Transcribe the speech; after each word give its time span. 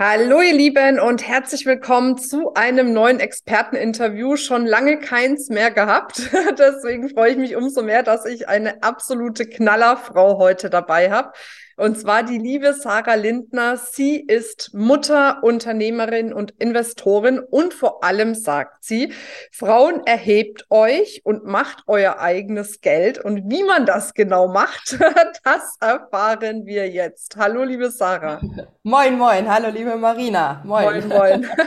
Hallo 0.00 0.40
ihr 0.40 0.54
Lieben 0.54 1.00
und 1.00 1.26
herzlich 1.26 1.66
willkommen 1.66 2.18
zu 2.18 2.54
einem 2.54 2.92
neuen 2.92 3.18
Experteninterview. 3.18 4.36
Schon 4.36 4.64
lange 4.64 5.00
keins 5.00 5.48
mehr 5.48 5.72
gehabt. 5.72 6.30
Deswegen 6.56 7.08
freue 7.08 7.32
ich 7.32 7.36
mich 7.36 7.56
umso 7.56 7.82
mehr, 7.82 8.04
dass 8.04 8.24
ich 8.24 8.48
eine 8.48 8.84
absolute 8.84 9.44
Knallerfrau 9.44 10.38
heute 10.38 10.70
dabei 10.70 11.10
habe. 11.10 11.32
Und 11.78 11.96
zwar 11.96 12.24
die 12.24 12.38
liebe 12.38 12.74
Sarah 12.74 13.14
Lindner. 13.14 13.76
Sie 13.76 14.18
ist 14.18 14.74
Mutter, 14.74 15.44
Unternehmerin 15.44 16.32
und 16.32 16.50
Investorin 16.58 17.38
und 17.38 17.72
vor 17.72 18.02
allem 18.02 18.34
sagt 18.34 18.82
sie, 18.84 19.12
Frauen 19.52 20.04
erhebt 20.04 20.66
euch 20.70 21.20
und 21.22 21.44
macht 21.44 21.84
euer 21.86 22.18
eigenes 22.18 22.80
Geld. 22.80 23.24
Und 23.24 23.48
wie 23.48 23.62
man 23.62 23.86
das 23.86 24.14
genau 24.14 24.48
macht, 24.48 24.98
das 25.44 25.76
erfahren 25.80 26.66
wir 26.66 26.90
jetzt. 26.90 27.36
Hallo, 27.36 27.62
liebe 27.62 27.92
Sarah. 27.92 28.40
Moin, 28.82 29.16
moin. 29.16 29.48
Hallo, 29.48 29.68
liebe 29.68 29.94
Marina. 29.94 30.60
Moin. 30.64 31.06
Moin, 31.06 31.08
moin. 31.08 31.46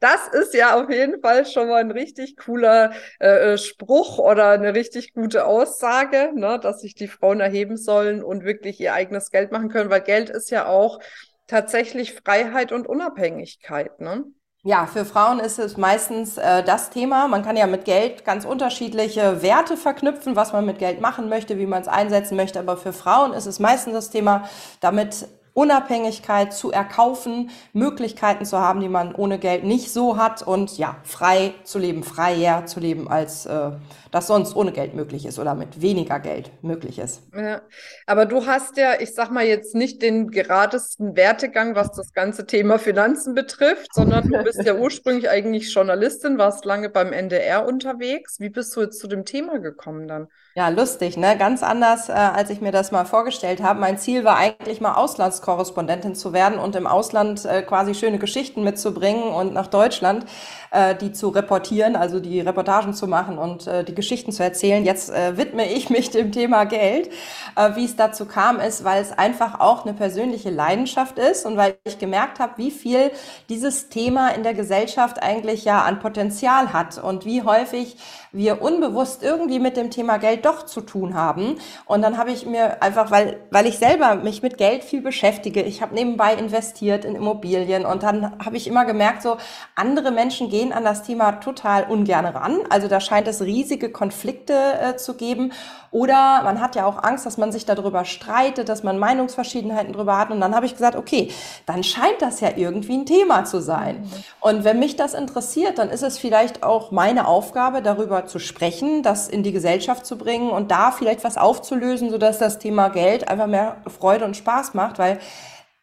Das 0.00 0.28
ist 0.28 0.54
ja 0.54 0.80
auf 0.80 0.88
jeden 0.90 1.20
Fall 1.20 1.44
schon 1.44 1.68
mal 1.68 1.80
ein 1.80 1.90
richtig 1.90 2.36
cooler 2.36 2.92
äh, 3.18 3.58
Spruch 3.58 4.18
oder 4.18 4.50
eine 4.50 4.72
richtig 4.72 5.12
gute 5.12 5.44
Aussage, 5.44 6.30
ne, 6.36 6.60
dass 6.62 6.82
sich 6.82 6.94
die 6.94 7.08
Frauen 7.08 7.40
erheben 7.40 7.76
sollen 7.76 8.22
und 8.22 8.44
wirklich 8.44 8.78
ihr 8.80 8.94
eigenes 8.94 9.32
Geld 9.32 9.47
Geld 9.48 9.52
machen 9.52 9.68
können, 9.68 9.90
weil 9.90 10.02
Geld 10.02 10.30
ist 10.30 10.50
ja 10.50 10.66
auch 10.66 11.00
tatsächlich 11.46 12.14
Freiheit 12.14 12.72
und 12.72 12.86
Unabhängigkeit, 12.86 14.00
ne? 14.00 14.24
Ja, 14.64 14.86
für 14.86 15.04
Frauen 15.04 15.38
ist 15.38 15.58
es 15.58 15.76
meistens 15.76 16.36
äh, 16.36 16.64
das 16.64 16.90
Thema. 16.90 17.28
Man 17.28 17.44
kann 17.44 17.56
ja 17.56 17.66
mit 17.66 17.84
Geld 17.84 18.24
ganz 18.24 18.44
unterschiedliche 18.44 19.40
Werte 19.40 19.76
verknüpfen, 19.76 20.34
was 20.36 20.52
man 20.52 20.66
mit 20.66 20.78
Geld 20.78 21.00
machen 21.00 21.28
möchte, 21.28 21.58
wie 21.58 21.66
man 21.66 21.80
es 21.80 21.88
einsetzen 21.88 22.36
möchte. 22.36 22.58
Aber 22.58 22.76
für 22.76 22.92
Frauen 22.92 23.32
ist 23.32 23.46
es 23.46 23.60
meistens 23.60 23.94
das 23.94 24.10
Thema, 24.10 24.48
damit 24.80 25.28
Unabhängigkeit 25.58 26.52
zu 26.52 26.70
erkaufen, 26.70 27.50
Möglichkeiten 27.72 28.44
zu 28.44 28.60
haben, 28.60 28.78
die 28.78 28.88
man 28.88 29.12
ohne 29.12 29.40
Geld 29.40 29.64
nicht 29.64 29.92
so 29.92 30.16
hat 30.16 30.40
und 30.40 30.78
ja, 30.78 30.98
frei 31.02 31.52
zu 31.64 31.80
leben, 31.80 32.04
freier 32.04 32.64
zu 32.66 32.78
leben 32.78 33.08
als 33.08 33.44
äh, 33.46 33.72
das 34.12 34.28
sonst 34.28 34.54
ohne 34.54 34.70
Geld 34.70 34.94
möglich 34.94 35.26
ist 35.26 35.36
oder 35.40 35.56
mit 35.56 35.82
weniger 35.82 36.20
Geld 36.20 36.52
möglich 36.62 37.00
ist. 37.00 37.22
Ja, 37.34 37.62
aber 38.06 38.24
du 38.24 38.46
hast 38.46 38.76
ja, 38.76 39.00
ich 39.00 39.16
sag 39.16 39.32
mal 39.32 39.44
jetzt 39.44 39.74
nicht 39.74 40.00
den 40.00 40.30
geradesten 40.30 41.16
Wertegang, 41.16 41.74
was 41.74 41.90
das 41.90 42.12
ganze 42.12 42.46
Thema 42.46 42.78
Finanzen 42.78 43.34
betrifft, 43.34 43.92
sondern 43.92 44.28
du 44.28 44.44
bist 44.44 44.62
ja 44.62 44.74
ursprünglich 44.78 45.28
eigentlich 45.28 45.74
Journalistin, 45.74 46.38
warst 46.38 46.66
lange 46.66 46.88
beim 46.88 47.12
NDR 47.12 47.66
unterwegs. 47.66 48.38
Wie 48.38 48.48
bist 48.48 48.76
du 48.76 48.82
jetzt 48.82 49.00
zu 49.00 49.08
dem 49.08 49.24
Thema 49.24 49.58
gekommen 49.58 50.06
dann? 50.06 50.28
Ja, 50.58 50.70
lustig, 50.70 51.16
ne? 51.16 51.36
Ganz 51.38 51.62
anders, 51.62 52.08
äh, 52.08 52.12
als 52.14 52.50
ich 52.50 52.60
mir 52.60 52.72
das 52.72 52.90
mal 52.90 53.04
vorgestellt 53.04 53.62
habe. 53.62 53.78
Mein 53.78 53.96
Ziel 53.96 54.24
war 54.24 54.38
eigentlich 54.38 54.80
mal 54.80 54.94
Auslandskorrespondentin 54.94 56.16
zu 56.16 56.32
werden 56.32 56.58
und 56.58 56.74
im 56.74 56.88
Ausland 56.88 57.44
äh, 57.44 57.62
quasi 57.62 57.94
schöne 57.94 58.18
Geschichten 58.18 58.64
mitzubringen 58.64 59.22
und 59.22 59.54
nach 59.54 59.68
Deutschland 59.68 60.26
äh, 60.70 60.94
die 60.94 61.12
zu 61.12 61.28
reportieren, 61.28 61.96
also 61.96 62.20
die 62.20 62.40
Reportagen 62.40 62.94
zu 62.94 63.06
machen 63.06 63.38
und 63.38 63.66
äh, 63.66 63.84
die 63.84 63.94
Geschichten 63.94 64.32
zu 64.32 64.42
erzählen. 64.42 64.84
Jetzt 64.84 65.10
äh, 65.10 65.36
widme 65.36 65.70
ich 65.70 65.90
mich 65.90 66.10
dem 66.10 66.32
Thema 66.32 66.64
Geld. 66.64 67.10
Äh, 67.56 67.76
wie 67.76 67.84
es 67.84 67.96
dazu 67.96 68.26
kam, 68.26 68.60
ist, 68.60 68.84
weil 68.84 69.00
es 69.00 69.12
einfach 69.12 69.60
auch 69.60 69.84
eine 69.84 69.94
persönliche 69.94 70.50
Leidenschaft 70.50 71.18
ist 71.18 71.46
und 71.46 71.56
weil 71.56 71.76
ich 71.84 71.98
gemerkt 71.98 72.38
habe, 72.38 72.54
wie 72.56 72.70
viel 72.70 73.10
dieses 73.48 73.88
Thema 73.88 74.28
in 74.30 74.42
der 74.42 74.54
Gesellschaft 74.54 75.22
eigentlich 75.22 75.64
ja 75.64 75.82
an 75.82 76.00
Potenzial 76.00 76.72
hat 76.72 77.02
und 77.02 77.24
wie 77.24 77.42
häufig 77.42 77.96
wir 78.32 78.60
unbewusst 78.60 79.22
irgendwie 79.22 79.58
mit 79.58 79.76
dem 79.76 79.90
Thema 79.90 80.18
Geld 80.18 80.44
doch 80.48 80.64
zu 80.64 80.80
tun 80.80 81.14
haben. 81.14 81.56
Und 81.84 82.02
dann 82.02 82.18
habe 82.18 82.32
ich 82.32 82.46
mir 82.46 82.82
einfach, 82.82 83.10
weil, 83.10 83.40
weil 83.50 83.66
ich 83.66 83.78
selber 83.78 84.16
mich 84.16 84.42
mit 84.42 84.58
Geld 84.58 84.82
viel 84.82 85.00
beschäftige, 85.00 85.62
ich 85.62 85.82
habe 85.82 85.94
nebenbei 85.94 86.34
investiert 86.34 87.04
in 87.04 87.14
Immobilien 87.14 87.84
und 87.84 88.02
dann 88.02 88.38
habe 88.44 88.56
ich 88.56 88.66
immer 88.66 88.84
gemerkt, 88.84 89.22
so 89.22 89.36
andere 89.74 90.10
Menschen 90.10 90.48
gehen 90.48 90.72
an 90.72 90.84
das 90.84 91.02
Thema 91.02 91.32
total 91.32 91.84
ungern 91.84 92.26
ran. 92.26 92.58
Also 92.70 92.88
da 92.88 93.00
scheint 93.00 93.28
es 93.28 93.42
riesige 93.42 93.90
Konflikte 93.90 94.54
äh, 94.54 94.96
zu 94.96 95.14
geben. 95.14 95.52
Oder 95.90 96.42
man 96.44 96.60
hat 96.60 96.76
ja 96.76 96.84
auch 96.84 97.02
Angst, 97.02 97.24
dass 97.24 97.38
man 97.38 97.50
sich 97.50 97.64
darüber 97.64 98.04
streitet, 98.04 98.68
dass 98.68 98.82
man 98.82 98.98
Meinungsverschiedenheiten 98.98 99.94
darüber 99.94 100.18
hat. 100.18 100.30
Und 100.30 100.40
dann 100.40 100.54
habe 100.54 100.66
ich 100.66 100.72
gesagt, 100.72 100.96
okay, 100.96 101.30
dann 101.64 101.82
scheint 101.82 102.20
das 102.20 102.40
ja 102.40 102.50
irgendwie 102.56 102.98
ein 102.98 103.06
Thema 103.06 103.44
zu 103.44 103.60
sein. 103.62 104.06
Und 104.40 104.64
wenn 104.64 104.78
mich 104.78 104.96
das 104.96 105.14
interessiert, 105.14 105.78
dann 105.78 105.88
ist 105.88 106.02
es 106.02 106.18
vielleicht 106.18 106.62
auch 106.62 106.90
meine 106.90 107.26
Aufgabe, 107.26 107.80
darüber 107.80 108.26
zu 108.26 108.38
sprechen, 108.38 109.02
das 109.02 109.28
in 109.28 109.42
die 109.42 109.52
Gesellschaft 109.52 110.04
zu 110.04 110.18
bringen 110.18 110.27
und 110.36 110.70
da 110.70 110.90
vielleicht 110.90 111.24
was 111.24 111.36
aufzulösen, 111.36 112.10
sodass 112.10 112.38
das 112.38 112.58
Thema 112.58 112.88
Geld 112.88 113.28
einfach 113.28 113.46
mehr 113.46 113.82
Freude 113.86 114.24
und 114.24 114.36
Spaß 114.36 114.74
macht, 114.74 114.98
weil 114.98 115.18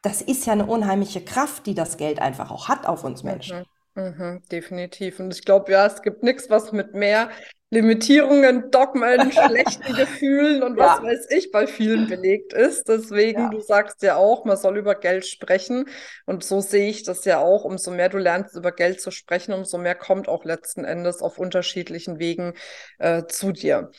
das 0.02 0.22
ist 0.22 0.46
ja 0.46 0.54
eine 0.54 0.66
unheimliche 0.66 1.22
Kraft, 1.22 1.66
die 1.66 1.74
das 1.74 1.98
Geld 1.98 2.22
einfach 2.22 2.52
auch 2.52 2.70
hat 2.70 2.86
auf 2.86 3.04
uns 3.04 3.24
Menschen. 3.24 3.60
Mhm. 3.60 3.66
Mhm, 3.96 4.42
definitiv. 4.52 5.22
Und 5.22 5.34
ich 5.34 5.46
glaube, 5.46 5.72
ja, 5.72 5.86
es 5.86 6.02
gibt 6.02 6.22
nichts, 6.22 6.50
was 6.50 6.74
mit 6.74 6.94
mehr 6.94 7.30
Limitierungen, 7.70 8.70
Dogmen, 8.70 9.32
schlechten 9.32 9.96
Gefühlen 9.96 10.64
und 10.64 10.78
was 10.78 10.98
ja. 10.98 11.04
weiß 11.04 11.32
ich 11.32 11.52
bei 11.52 11.66
vielen 11.66 12.08
belegt 12.08 12.52
ist. 12.52 12.90
Deswegen, 12.90 13.44
ja. 13.44 13.50
du 13.50 13.62
sagst 13.62 14.02
ja 14.02 14.18
auch, 14.18 14.44
man 14.44 14.58
soll 14.58 14.78
über 14.78 14.96
Geld 14.96 15.26
sprechen. 15.26 15.88
Und 16.26 16.44
so 16.44 16.60
sehe 16.60 16.90
ich 16.90 17.04
das 17.04 17.24
ja 17.24 17.40
auch. 17.40 17.64
Umso 17.64 17.92
mehr 17.92 18.10
du 18.10 18.18
lernst, 18.18 18.56
über 18.56 18.74
Geld 18.74 19.00
zu 19.00 19.12
sprechen, 19.12 19.54
umso 19.54 19.78
mehr 19.78 19.96
kommt 19.96 20.28
auch 20.28 20.44
letzten 20.44 20.84
Endes 20.84 21.22
auf 21.22 21.38
unterschiedlichen 21.38 22.20
Wegen 22.20 22.54
äh, 23.00 23.24
zu 23.28 23.54
dir. 23.54 23.92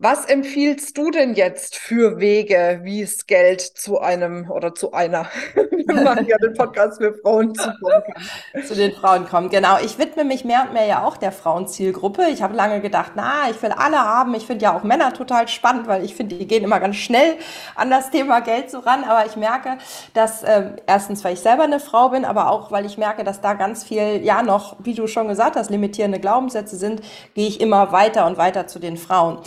Was 0.00 0.26
empfiehlst 0.26 0.96
du 0.96 1.10
denn 1.10 1.34
jetzt 1.34 1.74
für 1.74 2.20
Wege, 2.20 2.78
wie 2.84 3.02
es 3.02 3.26
Geld 3.26 3.60
zu 3.60 3.98
einem 3.98 4.48
oder 4.48 4.72
zu 4.72 4.92
einer, 4.92 5.26
wir 5.54 6.02
machen 6.04 6.24
ja 6.28 6.38
den 6.38 6.54
Podcast 6.54 6.98
für 6.98 7.14
Frauen 7.14 7.52
zukommen 7.52 8.02
kann? 8.06 8.62
Zu 8.64 8.74
den 8.76 8.92
Frauen 8.92 9.26
kommen, 9.26 9.48
genau. 9.48 9.78
Ich 9.82 9.98
widme 9.98 10.22
mich 10.22 10.44
mehr 10.44 10.62
und 10.66 10.72
mehr 10.72 10.86
ja 10.86 11.04
auch 11.04 11.16
der 11.16 11.32
Frauenzielgruppe. 11.32 12.26
Ich 12.32 12.42
habe 12.42 12.54
lange 12.54 12.80
gedacht, 12.80 13.12
na, 13.16 13.50
ich 13.50 13.60
will 13.60 13.72
alle 13.72 13.98
haben. 13.98 14.34
Ich 14.34 14.46
finde 14.46 14.64
ja 14.64 14.76
auch 14.76 14.84
Männer 14.84 15.12
total 15.12 15.48
spannend, 15.48 15.88
weil 15.88 16.04
ich 16.04 16.14
finde, 16.14 16.36
die 16.36 16.46
gehen 16.46 16.62
immer 16.62 16.78
ganz 16.78 16.96
schnell 16.96 17.36
an 17.74 17.90
das 17.90 18.10
Thema 18.10 18.40
Geld 18.40 18.70
so 18.70 18.80
ran. 18.80 19.02
Aber 19.02 19.26
ich 19.26 19.36
merke, 19.36 19.78
dass 20.14 20.44
äh, 20.44 20.72
erstens, 20.86 21.24
weil 21.24 21.34
ich 21.34 21.40
selber 21.40 21.64
eine 21.64 21.80
Frau 21.80 22.10
bin, 22.10 22.24
aber 22.24 22.50
auch, 22.50 22.70
weil 22.70 22.86
ich 22.86 22.98
merke, 22.98 23.24
dass 23.24 23.40
da 23.40 23.54
ganz 23.54 23.82
viel, 23.82 24.22
ja 24.22 24.42
noch, 24.42 24.76
wie 24.80 24.94
du 24.94 25.06
schon 25.06 25.26
gesagt 25.26 25.56
hast, 25.56 25.70
limitierende 25.70 26.20
Glaubenssätze 26.20 26.76
sind, 26.76 27.00
gehe 27.34 27.48
ich 27.48 27.60
immer 27.60 27.90
weiter 27.90 28.26
und 28.26 28.38
weiter 28.38 28.66
zu 28.66 28.78
den 28.78 28.96
Frauen 28.96 29.38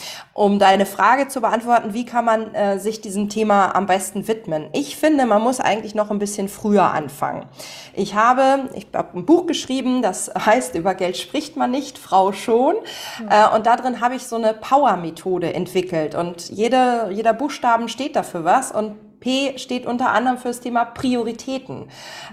um 0.42 0.58
deine 0.58 0.88
Frage 0.88 1.28
zu 1.28 1.40
beantworten, 1.40 1.94
wie 1.94 2.04
kann 2.04 2.26
man 2.26 2.56
äh, 2.56 2.80
sich 2.80 3.00
diesem 3.00 3.30
Thema 3.30 3.76
am 3.76 3.86
besten 3.86 4.28
widmen? 4.28 4.70
Ich 4.74 4.98
finde, 4.98 5.28
man 5.28 5.40
muss 5.40 5.60
eigentlich 5.60 5.94
noch 5.94 6.10
ein 6.10 6.18
bisschen 6.18 6.50
früher 6.50 6.96
anfangen. 6.96 7.46
Ich 7.94 8.16
habe, 8.16 8.68
ich 8.74 8.88
habe 8.92 9.20
ein 9.20 9.28
Buch 9.28 9.46
geschrieben, 9.46 10.02
das 10.02 10.32
heißt, 10.46 10.74
über 10.74 10.96
Geld 10.96 11.18
spricht 11.18 11.58
man 11.58 11.70
nicht, 11.70 12.00
Frau 12.00 12.32
schon. 12.32 12.74
Mhm. 13.20 13.28
Äh, 13.30 13.56
und 13.56 13.68
darin 13.68 14.02
habe 14.02 14.16
ich 14.16 14.24
so 14.24 14.36
eine 14.36 14.56
Power-Methode 14.56 15.54
entwickelt. 15.54 16.16
Und 16.16 16.50
jede, 16.50 17.12
jeder 17.12 17.34
Buchstaben 17.34 17.88
steht 17.88 18.16
dafür 18.16 18.44
was. 18.44 18.72
Und 18.72 18.96
P 19.22 19.58
steht 19.58 19.86
unter 19.86 20.10
anderem 20.10 20.38
für 20.38 20.50
das 20.50 20.60
Thema 20.60 20.84
Prioritäten. 20.84 21.88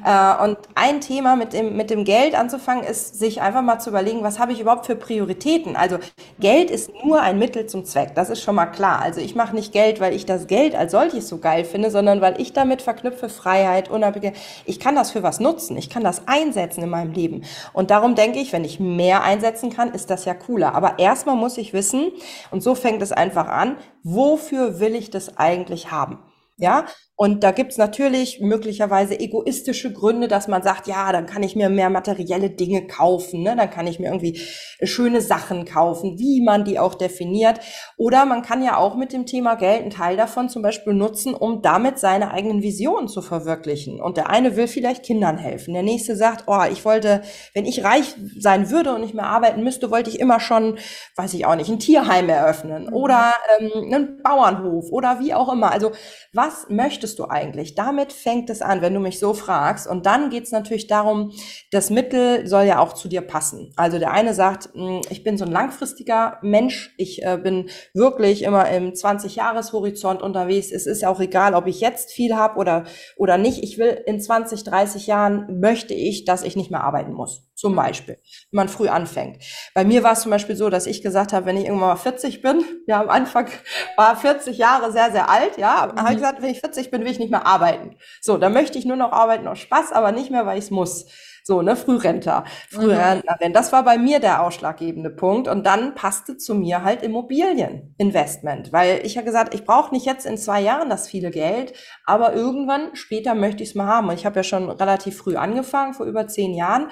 Äh, 0.05 0.43
und 0.43 0.57
ein 0.75 1.01
Thema 1.01 1.37
mit 1.37 1.53
dem, 1.53 1.77
mit 1.77 1.91
dem 1.91 2.05
Geld 2.05 2.35
anzufangen, 2.35 2.83
ist, 2.83 3.19
sich 3.19 3.41
einfach 3.41 3.63
mal 3.63 3.79
zu 3.79 3.91
überlegen, 3.91 4.25
was 4.25 4.39
habe 4.39 4.53
ich 4.53 4.61
überhaupt 4.61 4.87
für 4.87 4.97
Prioritäten? 4.97 5.77
Also 5.77 5.99
Geld 6.41 6.71
ist 6.71 6.91
nur 7.05 7.21
ein 7.21 7.39
Mittel 7.39 7.67
zum 7.67 7.85
Zweck. 7.85 8.15
Das 8.15 8.31
ist 8.31 8.43
schon 8.43 8.55
mal 8.55 8.67
klar. 8.67 9.01
Also 9.01 9.21
ich 9.21 9.35
mache 9.35 9.55
nicht 9.55 9.73
Geld, 9.73 10.01
weil 10.01 10.15
ich 10.15 10.25
das 10.27 10.47
Geld 10.47 10.75
als 10.75 10.93
solches 10.93 11.29
so 11.29 11.39
geil 11.39 11.65
finde, 11.65 11.91
sondern 11.91 12.21
weil 12.23 12.41
ich 12.41 12.55
damit 12.55 12.81
verknüpfe 12.81 13.29
Freiheit, 13.29 13.91
Unabhängigkeit. 13.91 14.43
Ich 14.65 14.81
kann 14.81 14.97
das 14.97 15.11
für 15.11 15.23
was 15.23 15.41
nutzen. 15.41 15.77
Ich 15.77 15.91
kann 15.91 16.03
das 16.03 16.27
einsetzen 16.27 16.83
in 16.83 16.89
meinem 16.89 17.13
Leben. 17.13 17.43
Und 17.75 17.91
darum 17.91 18.15
denke 18.15 18.39
ich, 18.39 18.55
wenn 18.55 18.65
ich 18.65 18.81
mehr 18.81 19.23
einsetzen 19.23 19.69
kann, 19.71 19.93
ist 19.93 20.09
das 20.09 20.25
ja 20.25 20.33
cooler. 20.33 20.75
Aber 20.75 20.99
erstmal 20.99 21.37
muss 21.37 21.59
ich 21.59 21.75
wissen, 21.75 22.11
und 22.51 22.63
so 22.63 22.75
fängt 22.75 23.03
es 23.03 23.13
einfach 23.13 23.49
an, 23.49 23.77
wofür 24.03 24.81
will 24.81 24.95
ich 24.95 25.11
das 25.11 25.37
eigentlich 25.37 25.91
haben? 25.91 26.19
Ja, 26.59 26.87
Und 27.21 27.43
da 27.43 27.51
gibt's 27.51 27.79
natürlich 27.79 28.41
möglicherweise 28.41 29.19
egoistische 29.19 29.93
Gründe, 29.93 30.29
dass 30.29 30.47
man 30.47 30.63
sagt, 30.63 30.87
ja, 30.87 31.11
dann 31.11 31.27
kann 31.27 31.43
ich 31.43 31.57
mir 31.57 31.69
mehr 31.69 31.91
materielle 31.91 32.49
Dinge 32.49 32.87
kaufen, 32.87 33.43
ne? 33.43 33.57
dann 33.57 33.71
kann 33.71 33.89
ich 33.89 33.99
mir 33.99 34.07
irgendwie 34.07 34.41
schöne 34.85 35.21
Sachen 35.21 35.65
kaufen, 35.65 36.21
wie 36.21 36.41
man 36.41 36.65
die 36.65 36.79
auch 36.79 36.95
definiert. 36.95 37.59
Oder 37.97 38.25
man 38.25 38.43
kann 38.43 38.63
ja 38.63 38.77
auch 38.77 38.95
mit 38.95 39.13
dem 39.13 39.27
Thema 39.27 39.57
Geld 39.57 39.81
einen 39.83 39.91
Teil 39.91 40.17
davon 40.17 40.49
zum 40.49 40.63
Beispiel 40.63 40.95
nutzen, 40.95 41.35
um 41.35 41.61
damit 41.61 41.99
seine 41.99 42.31
eigenen 42.31 42.63
Visionen 42.63 43.09
zu 43.09 43.21
verwirklichen. 43.21 44.01
Und 44.01 44.17
der 44.17 44.31
eine 44.31 44.55
will 44.55 44.69
vielleicht 44.69 45.03
Kindern 45.03 45.39
helfen. 45.39 45.75
Der 45.75 45.83
nächste 45.83 46.15
sagt, 46.15 46.45
oh, 46.47 46.63
ich 46.71 46.85
wollte, 46.85 47.23
wenn 47.53 47.67
ich 47.67 47.83
reich 47.83 48.15
sein 48.39 48.71
würde 48.71 48.95
und 48.95 49.01
nicht 49.01 49.15
mehr 49.15 49.27
arbeiten 49.27 49.65
müsste, 49.65 49.91
wollte 49.91 50.09
ich 50.09 50.21
immer 50.21 50.39
schon, 50.39 50.79
weiß 51.17 51.35
ich 51.35 51.47
auch 51.47 51.57
nicht, 51.57 51.69
ein 51.69 51.81
Tierheim 51.81 52.29
eröffnen 52.29 52.85
mhm. 52.85 52.95
oder 52.95 53.35
ähm, 53.59 53.93
einen 53.93 54.23
Bauernhof 54.23 54.93
oder 54.93 55.19
wie 55.19 55.35
auch 55.35 55.53
immer. 55.53 55.73
Also 55.73 55.91
was 56.33 56.69
möchtest 56.69 57.08
du 57.17 57.29
eigentlich? 57.29 57.75
Damit 57.75 58.13
fängt 58.13 58.51
es 58.51 58.63
an, 58.63 58.83
wenn 58.83 58.95
du 58.95 59.01
mich 59.01 59.19
so 59.19 59.35
fragst. 59.35 59.87
Und 59.87 60.07
dann 60.07 60.31
geht 60.31 60.45
es 60.45 60.53
natürlich 60.53 60.87
darum, 60.87 61.33
das 61.71 61.91
Mittel 61.91 62.47
soll 62.47 62.65
ja 62.65 62.79
auch 62.81 62.93
zu 62.93 63.09
dir 63.09 63.21
passen. 63.21 63.73
Also 63.77 63.99
der 63.99 64.11
eine 64.11 64.35
sagt, 64.35 64.71
hm, 64.75 65.03
ich 65.11 65.23
bin 65.23 65.39
so 65.39 65.45
ein 65.45 65.53
langfristiger 65.53 66.39
Mensch, 66.43 66.95
ich 66.97 67.23
äh, 67.25 67.39
bin 67.43 67.71
wirklich 67.95 68.43
immer 68.43 68.69
im 68.69 68.93
20-Jahres-Horizont 68.93 70.23
unterwegs. 70.23 70.73
Es 70.73 70.87
ist 70.87 71.03
ja 71.03 71.09
auch 71.09 71.21
egal, 71.21 71.55
ob 71.55 71.67
ich 71.67 71.81
jetzt 71.81 72.13
viel 72.13 72.37
habe 72.37 72.59
oder, 72.59 72.85
oder 73.17 73.39
nicht. 73.39 73.63
Ich 73.63 73.79
will 73.79 74.03
in 74.07 74.21
20, 74.21 74.65
30 74.65 75.07
Jahren 75.07 75.61
möchte 75.61 75.95
ich, 75.95 76.25
dass 76.25 76.43
ich 76.43 76.57
nicht 76.57 76.71
mehr 76.71 76.85
arbeiten 76.85 77.13
muss. 77.13 77.48
Zum 77.59 77.75
Beispiel, 77.75 78.19
wenn 78.53 78.57
man 78.57 78.69
früh 78.69 78.87
anfängt. 78.87 79.43
Bei 79.75 79.85
mir 79.85 80.05
war 80.05 80.13
es 80.13 80.21
zum 80.21 80.31
Beispiel 80.31 80.55
so, 80.55 80.71
dass 80.71 80.87
ich 80.87 81.03
gesagt 81.03 81.33
habe, 81.33 81.45
wenn 81.47 81.57
ich 81.57 81.65
irgendwann 81.65 81.89
mal 81.89 81.97
40 81.97 82.41
bin, 82.41 82.65
ja, 82.87 83.01
am 83.01 83.09
Anfang 83.09 83.49
war 83.97 84.17
40 84.17 84.57
Jahre 84.57 84.93
sehr, 84.93 85.11
sehr 85.11 85.29
alt, 85.29 85.59
ja, 85.59 85.91
mhm. 85.93 85.99
habe 85.99 86.11
ich 86.11 86.19
gesagt, 86.19 86.41
wenn 86.41 86.51
ich 86.51 86.61
40 86.61 86.93
bin, 86.93 87.01
will 87.01 87.11
ich 87.11 87.19
nicht 87.19 87.33
mehr 87.33 87.47
arbeiten. 87.47 87.97
So, 88.21 88.39
dann 88.39 88.53
möchte 88.53 88.79
ich 88.79 88.85
nur 88.85 88.97
noch 88.97 89.11
arbeiten 89.11 89.49
aus 89.49 89.59
Spaß, 89.59 89.91
aber 89.91 90.13
nicht 90.13 90.31
mehr, 90.31 90.47
weil 90.47 90.57
ich 90.57 90.67
es 90.67 90.71
muss. 90.71 91.07
So, 91.49 91.63
ne, 91.63 91.77
Frührenter, 91.77 92.45
Frührentnerin. 92.69 93.49
Mhm. 93.49 93.53
Das 93.55 93.73
war 93.73 93.83
bei 93.83 93.97
mir 93.97 94.21
der 94.21 94.43
ausschlaggebende 94.43 95.09
Punkt. 95.09 95.49
Und 95.49 95.65
dann 95.65 95.95
passte 95.95 96.37
zu 96.37 96.55
mir 96.55 96.85
halt 96.85 97.03
Immobilieninvestment, 97.03 98.71
weil 98.71 99.01
ich 99.03 99.15
ja 99.15 99.23
gesagt, 99.23 99.55
ich 99.55 99.65
brauche 99.65 99.95
nicht 99.95 100.05
jetzt 100.05 100.27
in 100.27 100.37
zwei 100.37 100.61
Jahren 100.61 100.91
das 100.91 101.09
viele 101.09 101.31
Geld, 101.31 101.73
aber 102.05 102.35
irgendwann 102.35 102.95
später 102.95 103.35
möchte 103.35 103.63
ich 103.63 103.71
es 103.71 103.75
mal 103.75 103.87
haben. 103.87 104.11
Und 104.11 104.15
ich 104.15 104.27
habe 104.27 104.37
ja 104.37 104.43
schon 104.43 104.69
relativ 104.69 105.17
früh 105.17 105.37
angefangen, 105.37 105.95
vor 105.95 106.05
über 106.05 106.29
zehn 106.29 106.53
Jahren. 106.53 106.91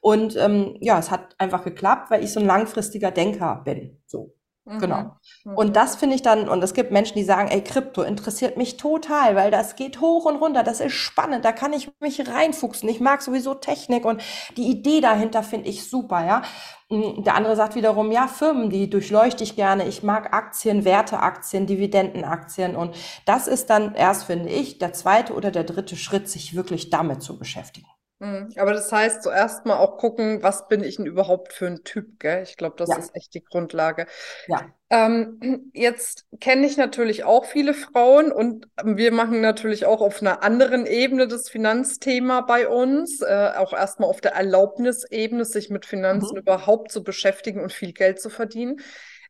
Und 0.00 0.36
ähm, 0.36 0.76
ja, 0.80 1.00
es 1.00 1.10
hat 1.10 1.34
einfach 1.38 1.64
geklappt, 1.64 2.08
weil 2.08 2.22
ich 2.22 2.32
so 2.32 2.38
ein 2.38 2.46
langfristiger 2.46 3.10
Denker 3.10 3.62
bin. 3.64 4.00
So. 4.06 4.36
Genau. 4.66 5.02
Mhm. 5.44 5.52
Mhm. 5.52 5.56
Und 5.56 5.76
das 5.76 5.94
finde 5.96 6.16
ich 6.16 6.22
dann, 6.22 6.48
und 6.48 6.62
es 6.62 6.74
gibt 6.74 6.90
Menschen, 6.90 7.14
die 7.14 7.22
sagen, 7.22 7.48
ey, 7.48 7.62
Krypto 7.62 8.02
interessiert 8.02 8.56
mich 8.56 8.76
total, 8.76 9.36
weil 9.36 9.52
das 9.52 9.76
geht 9.76 10.00
hoch 10.00 10.24
und 10.24 10.36
runter, 10.36 10.64
das 10.64 10.80
ist 10.80 10.92
spannend, 10.94 11.44
da 11.44 11.52
kann 11.52 11.72
ich 11.72 11.88
mich 12.00 12.28
reinfuchsen. 12.28 12.88
Ich 12.88 13.00
mag 13.00 13.22
sowieso 13.22 13.54
Technik 13.54 14.04
und 14.04 14.20
die 14.56 14.68
Idee 14.68 15.00
dahinter 15.00 15.44
finde 15.44 15.68
ich 15.68 15.88
super, 15.88 16.26
ja. 16.26 16.42
Mm, 16.88 17.22
der 17.22 17.36
andere 17.36 17.54
sagt 17.54 17.76
wiederum, 17.76 18.10
ja, 18.10 18.26
Firmen, 18.26 18.68
die 18.70 18.90
durchleuchte 18.90 19.44
ich 19.44 19.54
gerne. 19.54 19.86
Ich 19.86 20.02
mag 20.02 20.32
Aktien, 20.34 20.84
Werteaktien, 20.84 21.66
Dividendenaktien. 21.66 22.74
Und 22.74 22.96
das 23.24 23.46
ist 23.46 23.70
dann 23.70 23.94
erst, 23.94 24.24
finde 24.24 24.48
ich, 24.48 24.78
der 24.78 24.92
zweite 24.92 25.32
oder 25.34 25.50
der 25.52 25.64
dritte 25.64 25.96
Schritt, 25.96 26.28
sich 26.28 26.56
wirklich 26.56 26.90
damit 26.90 27.22
zu 27.22 27.38
beschäftigen. 27.38 27.86
Mhm. 28.18 28.50
Aber 28.56 28.72
das 28.72 28.90
heißt, 28.90 29.22
zuerst 29.22 29.66
mal 29.66 29.76
auch 29.76 29.98
gucken, 29.98 30.42
was 30.42 30.68
bin 30.68 30.82
ich 30.82 30.96
denn 30.96 31.06
überhaupt 31.06 31.52
für 31.52 31.66
ein 31.66 31.84
Typ, 31.84 32.18
gell? 32.18 32.42
Ich 32.42 32.56
glaube, 32.56 32.76
das 32.78 32.88
ja. 32.88 32.96
ist 32.96 33.14
echt 33.14 33.34
die 33.34 33.44
Grundlage. 33.44 34.06
Ja. 34.48 34.62
Ähm, 34.88 35.70
jetzt 35.74 36.26
kenne 36.40 36.66
ich 36.66 36.76
natürlich 36.76 37.24
auch 37.24 37.44
viele 37.44 37.74
Frauen 37.74 38.32
und 38.32 38.68
wir 38.82 39.12
machen 39.12 39.40
natürlich 39.40 39.84
auch 39.84 40.00
auf 40.00 40.22
einer 40.22 40.42
anderen 40.42 40.86
Ebene 40.86 41.28
das 41.28 41.50
Finanzthema 41.50 42.40
bei 42.40 42.68
uns, 42.68 43.20
äh, 43.20 43.50
auch 43.56 43.72
erstmal 43.72 44.08
auf 44.08 44.20
der 44.20 44.32
Erlaubnisebene, 44.32 45.44
sich 45.44 45.68
mit 45.68 45.84
Finanzen 45.84 46.34
mhm. 46.34 46.40
überhaupt 46.40 46.92
zu 46.92 47.02
beschäftigen 47.02 47.60
und 47.60 47.72
viel 47.72 47.92
Geld 47.92 48.20
zu 48.20 48.30
verdienen. 48.30 48.80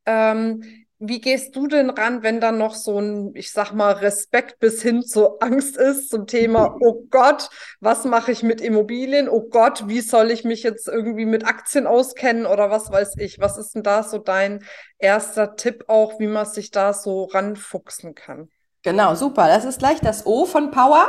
Ähm, 0.05 0.86
wie 0.99 1.21
gehst 1.21 1.55
du 1.55 1.67
denn 1.67 1.91
ran, 1.91 2.23
wenn 2.23 2.41
dann 2.41 2.59
noch 2.59 2.75
so 2.75 2.99
ein, 2.99 3.33
ich 3.35 3.53
sag 3.53 3.73
mal, 3.73 3.93
Respekt 3.93 4.59
bis 4.61 4.83
hin 4.83 5.03
zu 5.03 5.39
Angst 5.41 5.77
ist 5.77 6.11
zum 6.11 6.27
Thema, 6.27 6.77
oh 6.81 7.05
Gott, 7.11 7.51
was 7.81 8.05
mache 8.05 8.33
ich 8.33 8.43
mit 8.43 8.61
Immobilien? 8.61 9.29
Oh 9.29 9.43
Gott, 9.43 9.89
wie 9.89 10.01
soll 10.01 10.31
ich 10.31 10.45
mich 10.45 10.63
jetzt 10.63 10.89
irgendwie 10.89 11.27
mit 11.27 11.47
Aktien 11.47 11.87
auskennen 11.87 12.47
oder 12.47 12.71
was 12.71 12.91
weiß 12.91 13.17
ich? 13.19 13.39
Was 13.39 13.59
ist 13.59 13.75
denn 13.75 13.83
da 13.83 14.03
so 14.03 14.19
dein 14.19 14.65
erster 14.99 15.57
Tipp 15.57 15.85
auch, 15.89 16.19
wie 16.19 16.29
man 16.29 16.47
sich 16.47 16.71
da 16.71 16.93
so 16.93 17.25
ranfuchsen 17.25 18.15
kann? 18.15 18.49
Genau, 18.87 19.17
super. 19.17 19.49
Das 19.49 19.65
ist 19.65 19.81
gleich 19.81 19.99
das 19.99 20.27
O 20.27 20.47
von 20.47 20.71
Power. 20.71 21.09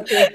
Okay. 0.00 0.28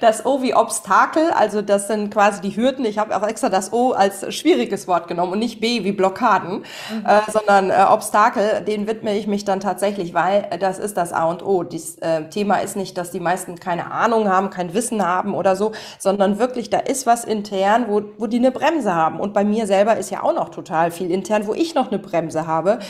Das 0.00 0.26
O 0.26 0.42
wie 0.42 0.54
Obstakel, 0.54 1.30
also 1.30 1.62
das 1.62 1.86
sind 1.86 2.12
quasi 2.12 2.40
die 2.42 2.54
Hürden. 2.56 2.84
Ich 2.84 2.98
habe 2.98 3.16
auch 3.16 3.26
extra 3.26 3.48
das 3.48 3.72
O 3.72 3.92
als 3.92 4.34
schwieriges 4.34 4.86
Wort 4.86 5.08
genommen 5.08 5.32
und 5.32 5.38
nicht 5.38 5.60
B 5.60 5.84
wie 5.84 5.92
Blockaden, 5.92 6.58
mhm. 6.58 7.06
äh, 7.06 7.30
sondern 7.30 7.70
äh, 7.70 7.86
Obstakel, 7.88 8.62
den 8.66 8.86
widme 8.86 9.16
ich 9.16 9.26
mich 9.26 9.44
dann 9.44 9.60
tatsächlich, 9.60 10.12
weil 10.12 10.50
das 10.60 10.78
ist 10.78 10.96
das 10.96 11.12
A 11.12 11.24
und 11.24 11.44
O. 11.44 11.62
Das 11.62 11.96
äh, 12.00 12.28
Thema 12.28 12.56
ist 12.56 12.76
nicht, 12.76 12.98
dass 12.98 13.12
die 13.12 13.20
meisten 13.20 13.58
keine 13.58 13.90
Ahnung 13.90 14.28
haben, 14.28 14.50
kein 14.50 14.74
Wissen 14.74 15.06
haben 15.06 15.34
oder 15.34 15.56
so, 15.56 15.72
sondern 15.98 16.38
wirklich, 16.38 16.68
da 16.68 16.78
ist 16.78 17.06
was 17.06 17.24
intern, 17.24 17.86
wo, 17.88 18.02
wo 18.18 18.26
die 18.26 18.38
eine 18.38 18.50
Bremse 18.50 18.94
haben. 18.94 19.20
Und 19.20 19.32
bei 19.32 19.44
mir 19.44 19.66
selber 19.66 19.96
ist 19.96 20.10
ja 20.10 20.22
auch 20.22 20.34
noch 20.34 20.50
total 20.50 20.90
viel 20.90 21.10
intern, 21.10 21.46
wo 21.46 21.54
ich 21.54 21.74
noch 21.74 21.90
eine 21.90 21.98
Bremse 21.98 22.46
habe. 22.46 22.80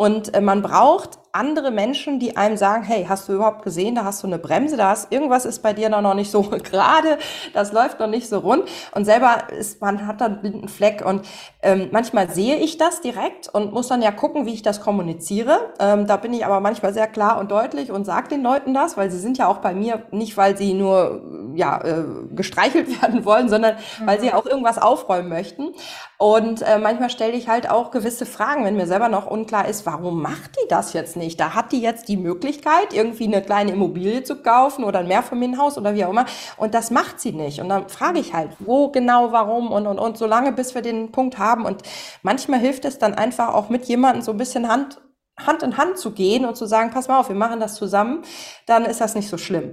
Und 0.00 0.32
äh, 0.34 0.40
man 0.40 0.62
braucht 0.62 1.18
andere 1.32 1.70
Menschen, 1.70 2.18
die 2.18 2.36
einem 2.36 2.56
sagen, 2.56 2.82
hey, 2.82 3.06
hast 3.08 3.28
du 3.28 3.34
überhaupt 3.34 3.62
gesehen, 3.62 3.94
da 3.94 4.04
hast 4.04 4.22
du 4.22 4.26
eine 4.26 4.38
Bremse, 4.38 4.76
da 4.76 4.90
hast 4.90 5.12
irgendwas 5.12 5.44
ist 5.44 5.62
bei 5.62 5.72
dir 5.72 5.88
noch 5.88 6.14
nicht 6.14 6.30
so 6.30 6.42
gerade, 6.70 7.18
das 7.52 7.72
läuft 7.72 8.00
noch 8.00 8.06
nicht 8.06 8.28
so 8.28 8.38
rund 8.38 8.64
und 8.94 9.04
selber 9.04 9.50
ist 9.50 9.80
man 9.80 10.06
hat 10.06 10.20
da 10.20 10.26
einen 10.26 10.40
blinden 10.40 10.68
Fleck 10.68 11.04
und 11.04 11.26
ähm, 11.62 11.88
manchmal 11.92 12.30
sehe 12.30 12.56
ich 12.56 12.78
das 12.78 13.00
direkt 13.00 13.48
und 13.48 13.72
muss 13.72 13.88
dann 13.88 14.02
ja 14.02 14.10
gucken, 14.10 14.46
wie 14.46 14.54
ich 14.54 14.62
das 14.62 14.80
kommuniziere. 14.80 15.72
Ähm, 15.78 16.06
da 16.06 16.16
bin 16.16 16.32
ich 16.32 16.44
aber 16.44 16.60
manchmal 16.60 16.92
sehr 16.92 17.06
klar 17.06 17.38
und 17.38 17.50
deutlich 17.50 17.90
und 17.90 18.04
sage 18.04 18.28
den 18.28 18.42
Leuten 18.42 18.74
das, 18.74 18.96
weil 18.96 19.10
sie 19.10 19.18
sind 19.18 19.38
ja 19.38 19.46
auch 19.46 19.58
bei 19.58 19.74
mir 19.74 20.02
nicht, 20.10 20.36
weil 20.36 20.56
sie 20.56 20.74
nur 20.74 21.22
ja 21.54 21.80
äh, 21.84 22.04
gestreichelt 22.34 23.02
werden 23.02 23.24
wollen, 23.24 23.48
sondern 23.48 23.74
mhm. 23.74 24.06
weil 24.06 24.20
sie 24.20 24.32
auch 24.32 24.46
irgendwas 24.46 24.78
aufräumen 24.78 25.28
möchten. 25.28 25.74
Und 26.18 26.62
äh, 26.62 26.78
manchmal 26.78 27.10
stelle 27.10 27.32
ich 27.32 27.48
halt 27.48 27.70
auch 27.70 27.90
gewisse 27.90 28.26
Fragen, 28.26 28.64
wenn 28.64 28.76
mir 28.76 28.86
selber 28.86 29.08
noch 29.08 29.26
unklar 29.26 29.68
ist, 29.68 29.86
warum 29.86 30.20
macht 30.20 30.56
die 30.62 30.68
das 30.68 30.92
jetzt 30.92 31.16
nicht. 31.16 31.19
Da 31.36 31.54
hat 31.54 31.72
die 31.72 31.80
jetzt 31.80 32.08
die 32.08 32.16
Möglichkeit, 32.16 32.92
irgendwie 32.92 33.26
eine 33.26 33.42
kleine 33.42 33.72
Immobilie 33.72 34.22
zu 34.22 34.36
kaufen 34.36 34.84
oder 34.84 35.00
ein 35.00 35.08
Mehrfamilienhaus 35.08 35.78
oder 35.78 35.94
wie 35.94 36.04
auch 36.04 36.10
immer. 36.10 36.26
Und 36.56 36.74
das 36.74 36.90
macht 36.90 37.20
sie 37.20 37.32
nicht. 37.32 37.60
Und 37.60 37.68
dann 37.68 37.88
frage 37.88 38.18
ich 38.18 38.34
halt, 38.34 38.50
wo 38.58 38.88
genau, 38.90 39.32
warum 39.32 39.70
und, 39.70 39.86
und, 39.86 39.98
und, 39.98 40.18
so 40.18 40.26
lange, 40.26 40.52
bis 40.52 40.74
wir 40.74 40.82
den 40.82 41.12
Punkt 41.12 41.38
haben. 41.38 41.64
Und 41.64 41.82
manchmal 42.22 42.60
hilft 42.60 42.84
es 42.84 42.98
dann 42.98 43.14
einfach 43.14 43.54
auch 43.54 43.68
mit 43.68 43.84
jemandem 43.86 44.22
so 44.22 44.32
ein 44.32 44.38
bisschen 44.38 44.68
Hand 44.68 45.00
Hand 45.46 45.62
in 45.62 45.78
Hand 45.78 45.96
zu 45.96 46.12
gehen 46.12 46.44
und 46.44 46.56
zu 46.56 46.66
sagen, 46.66 46.90
pass 46.90 47.08
mal 47.08 47.18
auf, 47.18 47.28
wir 47.28 47.36
machen 47.36 47.60
das 47.60 47.74
zusammen, 47.74 48.22
dann 48.66 48.84
ist 48.84 49.00
das 49.00 49.14
nicht 49.14 49.28
so 49.28 49.38
schlimm. 49.38 49.72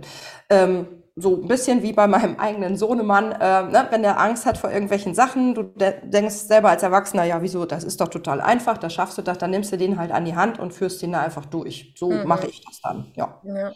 Ähm, 0.50 0.88
so 1.20 1.36
ein 1.36 1.48
bisschen 1.48 1.82
wie 1.82 1.94
bei 1.94 2.06
meinem 2.06 2.36
eigenen 2.40 2.78
Sohnemann, 2.78 3.32
äh, 3.32 3.64
ne, 3.64 3.88
wenn 3.90 4.04
der 4.04 4.20
Angst 4.20 4.46
hat 4.46 4.58
vor 4.58 4.72
irgendwelchen 4.72 5.16
Sachen, 5.16 5.56
du 5.56 5.64
de 5.64 5.96
denkst 6.04 6.36
selber 6.36 6.70
als 6.70 6.84
Erwachsener, 6.84 7.24
ja, 7.24 7.42
wieso, 7.42 7.66
das 7.66 7.84
ist 7.84 8.00
doch 8.00 8.08
total 8.08 8.40
einfach, 8.40 8.78
das 8.78 8.94
schaffst 8.94 9.18
du 9.18 9.24
doch, 9.24 9.36
dann 9.36 9.50
nimmst 9.50 9.72
du 9.72 9.78
den 9.78 9.98
halt 9.98 10.12
an 10.12 10.26
die 10.26 10.36
Hand 10.36 10.60
und 10.60 10.74
führst 10.74 11.02
den 11.02 11.14
da 11.14 11.22
einfach 11.22 11.46
durch. 11.46 11.94
So 11.98 12.12
mhm. 12.12 12.28
mache 12.28 12.48
ich 12.48 12.64
das 12.64 12.82
dann, 12.82 13.12
ja. 13.16 13.42
ja. 13.44 13.72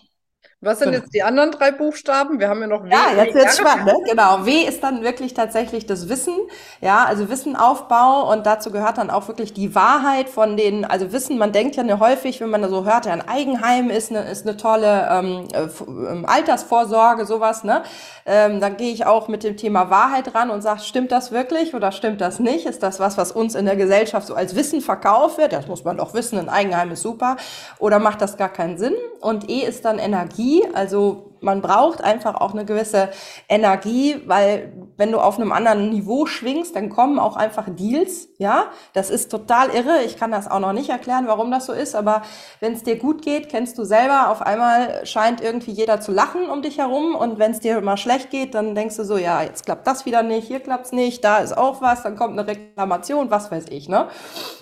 Was 0.63 0.77
sind 0.77 0.91
genau. 0.91 1.01
jetzt 1.01 1.15
die 1.15 1.23
anderen 1.23 1.49
drei 1.49 1.71
Buchstaben? 1.71 2.39
Wir 2.39 2.47
haben 2.47 2.61
ja 2.61 2.67
noch 2.67 2.83
W. 2.83 2.89
Ja, 2.91 3.23
jetzt 3.23 3.33
wird's 3.33 3.57
spannend, 3.57 3.87
ne? 3.87 3.95
Genau. 4.07 4.45
W 4.45 4.61
ist 4.61 4.83
dann 4.83 5.01
wirklich 5.01 5.33
tatsächlich 5.33 5.87
das 5.87 6.07
Wissen. 6.07 6.35
Ja, 6.81 7.03
also 7.05 7.29
Wissenaufbau 7.29 8.31
und 8.31 8.45
dazu 8.45 8.69
gehört 8.69 8.99
dann 8.99 9.09
auch 9.09 9.27
wirklich 9.27 9.53
die 9.53 9.73
Wahrheit 9.73 10.29
von 10.29 10.57
den, 10.57 10.85
also 10.85 11.11
Wissen, 11.11 11.39
man 11.39 11.51
denkt 11.51 11.77
ja 11.77 11.83
ne, 11.83 11.99
häufig, 11.99 12.41
wenn 12.41 12.51
man 12.51 12.61
da 12.61 12.69
so 12.69 12.85
hört, 12.85 13.07
ja, 13.07 13.11
ein 13.11 13.27
Eigenheim 13.27 13.89
ist 13.89 14.11
eine, 14.11 14.29
ist 14.29 14.45
eine 14.45 14.55
tolle 14.55 15.09
ähm, 15.11 15.47
äh, 15.51 15.67
ähm, 15.87 16.25
Altersvorsorge, 16.27 17.25
sowas, 17.25 17.63
ne? 17.63 17.81
Ähm, 18.27 18.61
dann 18.61 18.77
gehe 18.77 18.93
ich 18.93 19.07
auch 19.07 19.27
mit 19.27 19.43
dem 19.43 19.57
Thema 19.57 19.89
Wahrheit 19.89 20.35
ran 20.35 20.51
und 20.51 20.61
sage, 20.61 20.81
stimmt 20.81 21.11
das 21.11 21.31
wirklich 21.31 21.73
oder 21.73 21.91
stimmt 21.91 22.21
das 22.21 22.39
nicht? 22.39 22.67
Ist 22.67 22.83
das 22.83 22.99
was, 22.99 23.17
was 23.17 23.31
uns 23.31 23.55
in 23.55 23.65
der 23.65 23.77
Gesellschaft 23.77 24.27
so 24.27 24.35
als 24.35 24.55
Wissen 24.55 24.81
verkauft 24.81 25.39
wird? 25.39 25.53
Das 25.53 25.65
muss 25.65 25.83
man 25.83 25.97
doch 25.97 26.13
wissen, 26.13 26.37
ein 26.37 26.49
Eigenheim 26.49 26.91
ist 26.91 27.01
super. 27.01 27.37
Oder 27.79 27.97
macht 27.97 28.21
das 28.21 28.37
gar 28.37 28.49
keinen 28.49 28.77
Sinn? 28.77 28.93
Und 29.21 29.49
E 29.49 29.61
ist 29.61 29.85
dann 29.85 29.97
Energie 29.97 30.50
also 30.75 31.30
man 31.41 31.61
braucht 31.61 32.03
einfach 32.03 32.35
auch 32.35 32.53
eine 32.53 32.65
gewisse 32.65 33.09
Energie, 33.49 34.21
weil 34.25 34.71
wenn 34.97 35.11
du 35.11 35.19
auf 35.19 35.37
einem 35.39 35.51
anderen 35.51 35.89
Niveau 35.89 36.25
schwingst, 36.25 36.75
dann 36.75 36.89
kommen 36.89 37.19
auch 37.19 37.35
einfach 37.35 37.65
Deals, 37.67 38.29
ja. 38.37 38.65
Das 38.93 39.09
ist 39.09 39.29
total 39.31 39.69
irre. 39.69 40.03
Ich 40.05 40.17
kann 40.17 40.31
das 40.31 40.49
auch 40.49 40.59
noch 40.59 40.73
nicht 40.73 40.89
erklären, 40.89 41.27
warum 41.27 41.51
das 41.51 41.65
so 41.65 41.73
ist, 41.73 41.95
aber 41.95 42.21
wenn 42.59 42.73
es 42.73 42.83
dir 42.83 42.97
gut 42.97 43.21
geht, 43.23 43.49
kennst 43.49 43.77
du 43.77 43.83
selber, 43.83 44.29
auf 44.29 44.41
einmal 44.41 45.05
scheint 45.05 45.41
irgendwie 45.41 45.71
jeder 45.71 45.99
zu 45.99 46.11
lachen 46.11 46.49
um 46.49 46.61
dich 46.61 46.77
herum 46.77 47.15
und 47.15 47.39
wenn 47.39 47.51
es 47.51 47.59
dir 47.59 47.81
mal 47.81 47.97
schlecht 47.97 48.29
geht, 48.29 48.53
dann 48.55 48.75
denkst 48.75 48.97
du 48.97 49.03
so, 49.03 49.17
ja, 49.17 49.41
jetzt 49.41 49.65
klappt 49.65 49.87
das 49.87 50.05
wieder 50.05 50.23
nicht, 50.23 50.47
hier 50.47 50.59
klappt's 50.59 50.91
nicht, 50.91 51.23
da 51.23 51.39
ist 51.39 51.57
auch 51.57 51.81
was, 51.81 52.03
dann 52.03 52.15
kommt 52.15 52.37
eine 52.37 52.47
Reklamation, 52.47 53.31
was 53.31 53.51
weiß 53.51 53.65
ich, 53.69 53.89
ne? 53.89 54.07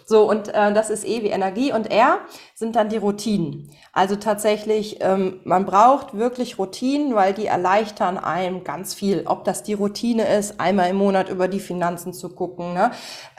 So, 0.06 0.28
und 0.28 0.48
äh, 0.48 0.74
das 0.74 0.90
ist 0.90 1.06
E 1.06 1.22
wie 1.22 1.28
Energie 1.28 1.72
und 1.72 1.92
R 1.92 2.20
sind 2.56 2.76
dann 2.76 2.90
die 2.90 2.98
Routinen. 2.98 3.70
Also 3.94 4.16
tatsächlich, 4.16 4.98
ähm, 5.02 5.40
man 5.44 5.66
braucht 5.66 6.18
wirklich 6.18 6.58
Routinen, 6.70 7.16
weil 7.16 7.34
die 7.34 7.48
erleichtern 7.48 8.18
einem 8.18 8.64
ganz 8.64 8.94
viel. 8.94 9.24
Ob 9.26 9.44
das 9.44 9.64
die 9.64 9.74
Routine 9.74 10.28
ist, 10.38 10.60
einmal 10.60 10.90
im 10.90 10.98
Monat 10.98 11.30
über 11.30 11.48
die 11.48 11.60
Finanzen 11.60 12.14
zu 12.14 12.30
gucken. 12.30 12.74
Ne? 12.74 12.92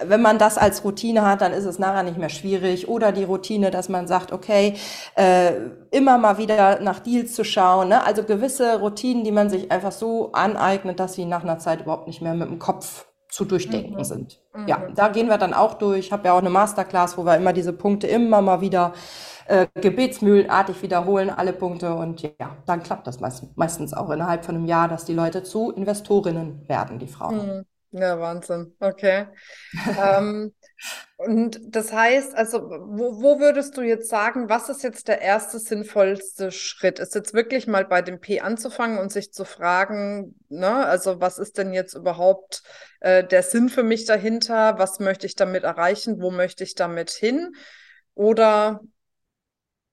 Wenn 0.04 0.20
man 0.20 0.38
das 0.38 0.58
als 0.58 0.84
Routine 0.84 1.24
hat, 1.24 1.40
dann 1.40 1.52
ist 1.52 1.64
es 1.64 1.78
nachher 1.78 2.02
nicht 2.02 2.18
mehr 2.18 2.28
schwierig. 2.28 2.88
Oder 2.88 3.12
die 3.12 3.22
Routine, 3.22 3.70
dass 3.70 3.88
man 3.88 4.08
sagt, 4.08 4.32
okay, 4.32 4.74
äh, 5.14 5.52
immer 5.92 6.18
mal 6.18 6.38
wieder 6.38 6.80
nach 6.80 6.98
Deals 6.98 7.34
zu 7.34 7.44
schauen. 7.44 7.88
Ne? 7.88 8.04
Also 8.04 8.24
gewisse 8.24 8.80
Routinen, 8.80 9.22
die 9.22 9.32
man 9.32 9.48
sich 9.48 9.70
einfach 9.70 9.92
so 9.92 10.32
aneignet, 10.32 10.98
dass 10.98 11.14
sie 11.14 11.24
nach 11.24 11.44
einer 11.44 11.58
Zeit 11.58 11.82
überhaupt 11.82 12.08
nicht 12.08 12.20
mehr 12.20 12.34
mit 12.34 12.48
dem 12.48 12.58
Kopf 12.58 13.06
zu 13.28 13.44
durchdenken 13.44 13.94
mhm. 13.96 14.04
sind. 14.04 14.40
Mhm. 14.54 14.66
Ja, 14.66 14.82
da 14.92 15.08
gehen 15.08 15.28
wir 15.28 15.38
dann 15.38 15.54
auch 15.54 15.74
durch. 15.74 16.06
Ich 16.06 16.12
habe 16.12 16.26
ja 16.26 16.34
auch 16.34 16.38
eine 16.38 16.50
Masterclass, 16.50 17.16
wo 17.16 17.24
wir 17.24 17.36
immer 17.36 17.52
diese 17.52 17.72
Punkte 17.72 18.08
immer 18.08 18.42
mal 18.42 18.60
wieder 18.60 18.92
äh, 19.50 19.66
gebetsmühlenartig 19.74 20.80
wiederholen, 20.82 21.28
alle 21.28 21.52
Punkte. 21.52 21.94
Und 21.94 22.22
ja, 22.22 22.56
dann 22.66 22.82
klappt 22.82 23.06
das 23.06 23.18
meist, 23.18 23.44
meistens 23.56 23.92
auch 23.92 24.10
innerhalb 24.10 24.44
von 24.44 24.54
einem 24.54 24.66
Jahr, 24.66 24.86
dass 24.86 25.04
die 25.04 25.14
Leute 25.14 25.42
zu 25.42 25.72
Investorinnen 25.72 26.68
werden, 26.68 27.00
die 27.00 27.08
Frauen. 27.08 27.58
Mhm. 27.58 27.66
Ja, 27.92 28.20
Wahnsinn. 28.20 28.76
Okay. 28.78 29.26
ähm, 30.00 30.54
und 31.16 31.58
das 31.64 31.92
heißt, 31.92 32.36
also, 32.36 32.60
wo, 32.60 33.20
wo 33.20 33.40
würdest 33.40 33.76
du 33.76 33.82
jetzt 33.82 34.08
sagen, 34.08 34.48
was 34.48 34.68
ist 34.68 34.84
jetzt 34.84 35.08
der 35.08 35.20
erste 35.20 35.58
sinnvollste 35.58 36.52
Schritt? 36.52 37.00
Ist 37.00 37.16
jetzt 37.16 37.34
wirklich 37.34 37.66
mal 37.66 37.84
bei 37.84 38.00
dem 38.02 38.20
P 38.20 38.40
anzufangen 38.40 38.98
und 38.98 39.10
sich 39.10 39.32
zu 39.32 39.44
fragen, 39.44 40.36
ne, 40.48 40.86
also 40.86 41.20
was 41.20 41.38
ist 41.38 41.58
denn 41.58 41.72
jetzt 41.72 41.94
überhaupt 41.94 42.62
äh, 43.00 43.24
der 43.24 43.42
Sinn 43.42 43.68
für 43.68 43.82
mich 43.82 44.04
dahinter? 44.04 44.78
Was 44.78 45.00
möchte 45.00 45.26
ich 45.26 45.34
damit 45.34 45.64
erreichen? 45.64 46.22
Wo 46.22 46.30
möchte 46.30 46.62
ich 46.62 46.76
damit 46.76 47.10
hin? 47.10 47.52
Oder 48.14 48.80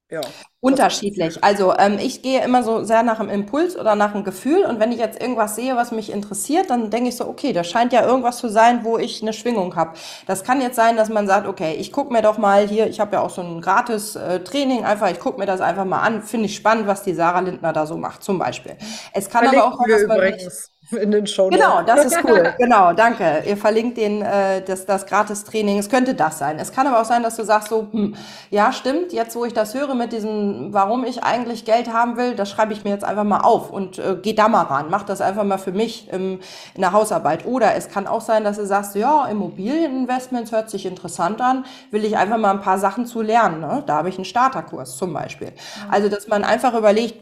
ja. 0.10 0.22
Unterschiedlich. 0.60 1.44
Also 1.44 1.74
ähm, 1.78 2.00
ich 2.00 2.22
gehe 2.22 2.44
immer 2.44 2.64
so 2.64 2.84
sehr 2.84 3.04
nach 3.04 3.20
dem 3.20 3.30
Impuls 3.30 3.78
oder 3.78 3.96
nach 3.96 4.14
dem 4.14 4.24
Gefühl 4.24 4.64
und 4.64 4.80
wenn 4.80 4.92
ich 4.92 5.00
jetzt 5.00 5.22
irgendwas 5.22 5.56
sehe, 5.56 5.76
was 5.76 5.92
mich 5.92 6.12
interessiert, 6.12 6.70
dann 6.70 6.90
denke 6.90 7.10
ich 7.10 7.18
so, 7.18 7.28
okay, 7.28 7.52
das 7.52 7.70
scheint 7.70 7.92
ja 7.92 8.06
irgendwas 8.06 8.38
zu 8.38 8.50
sein, 8.50 8.84
wo 8.84 8.98
ich 8.98 9.22
eine 9.22 9.34
Schwingung 9.34 9.76
habe. 9.76 9.94
Das 10.26 10.44
kann 10.44 10.62
jetzt 10.62 10.76
sein, 10.76 10.96
dass 10.96 11.10
man 11.10 11.28
sagt, 11.28 11.46
okay, 11.46 11.76
ich 11.76 11.92
gucke 11.92 12.14
mir 12.14 12.22
doch 12.22 12.38
mal 12.38 12.68
hier, 12.68 12.88
ich 12.88 13.00
habe 13.00 13.18
ja 13.18 13.22
auch 13.22 13.30
so 13.30 13.42
ein 13.42 13.62
gratis 13.62 14.16
äh, 14.16 14.40
Training, 14.40 14.86
einfach, 14.86 15.12
ich 15.12 15.20
gucke 15.20 15.40
mir 15.40 15.46
das 15.46 15.62
einfach 15.62 15.86
mal 15.86 16.02
an, 16.02 16.24
finde 16.24 16.46
ich 16.46 16.56
spannend, 16.56 16.88
was 16.88 17.04
die 17.04 17.14
Sarah 17.14 17.42
Lindner 17.42 17.74
da 17.74 17.86
so 17.86 17.98
macht, 17.98 18.24
zum 18.24 18.40
Beispiel. 18.40 18.78
Es 19.14 19.30
kann 19.30 19.44
Verlinken 19.44 19.68
aber 19.68 19.76
auch 19.76 19.80
sein, 19.80 19.92
dass 19.92 20.08
man 20.08 20.18
übrigens 20.18 20.72
in 20.92 21.12
den 21.12 21.28
Show. 21.28 21.50
Genau, 21.50 21.82
das 21.82 22.06
ist 22.06 22.24
cool. 22.24 22.54
genau, 22.58 22.94
danke. 22.94 23.44
Ihr 23.46 23.58
verlinkt 23.58 23.98
den, 23.98 24.22
äh, 24.22 24.62
das, 24.62 24.86
das 24.86 25.06
Gratis-Training. 25.06 25.78
Es 25.78 25.90
könnte 25.90 26.14
das 26.14 26.40
sein. 26.40 26.60
Es 26.60 26.72
kann 26.72 26.88
aber 26.88 27.02
auch 27.02 27.06
sein, 27.06 27.24
dass 27.24 27.36
du 27.36 27.44
sagst 27.44 27.70
so, 27.70 27.88
hm, 27.92 28.16
ja, 28.52 28.72
stimmt, 28.72 29.12
jetzt 29.12 29.36
wo 29.36 29.44
ich 29.44 29.54
das 29.54 29.74
höre 29.74 29.96
mit 29.96 30.14
diesem, 30.14 30.70
warum 30.72 31.04
ich 31.04 31.24
eigentlich 31.24 31.66
Geld 31.66 31.92
haben 31.92 32.16
will, 32.16 32.36
das 32.36 32.50
schreibe 32.50 32.72
ich 32.72 32.84
mir 32.86 32.92
jetzt 32.92 33.04
einfach 33.04 33.26
mal 33.26 33.42
auf 33.42 33.70
und 33.70 34.00
äh, 34.00 34.18
geh 34.22 34.34
da 34.34 34.48
mal 34.48 34.64
ran. 34.64 34.88
Mach 34.90 35.04
das 35.04 35.20
einfach 35.20 35.44
mal 35.44 35.58
für 35.58 35.74
mich 35.74 36.08
im, 36.12 36.40
in 36.74 36.82
der 36.82 36.94
Hausarbeit. 36.94 37.46
Oder 37.46 37.76
es 37.76 37.90
kann 37.90 38.08
auch 38.08 38.22
sein, 38.22 38.46
dass 38.46 38.56
du 38.58 38.66
sagst, 38.66 38.96
ja, 38.96 39.26
Immobilieninvestments 39.26 40.52
hört 40.54 40.70
sich 40.70 40.86
interessant 40.86 41.42
an, 41.42 41.66
will 41.92 42.06
ich 42.06 42.18
einfach 42.18 42.38
mal 42.38 42.52
ein 42.52 42.62
paar 42.62 42.80
Sachen 42.80 43.06
zu 43.06 43.22
lernen. 43.22 43.60
Ne? 43.60 43.84
Da 43.86 43.96
habe 43.98 44.10
ich 44.10 44.16
einen 44.16 44.26
Starterkurs 44.26 44.96
zum 44.96 45.14
Beispiel. 45.14 45.52
Also, 45.92 46.08
dass 46.08 46.28
man 46.28 46.46
einfach 46.46 46.74
überlegt, 46.74 47.16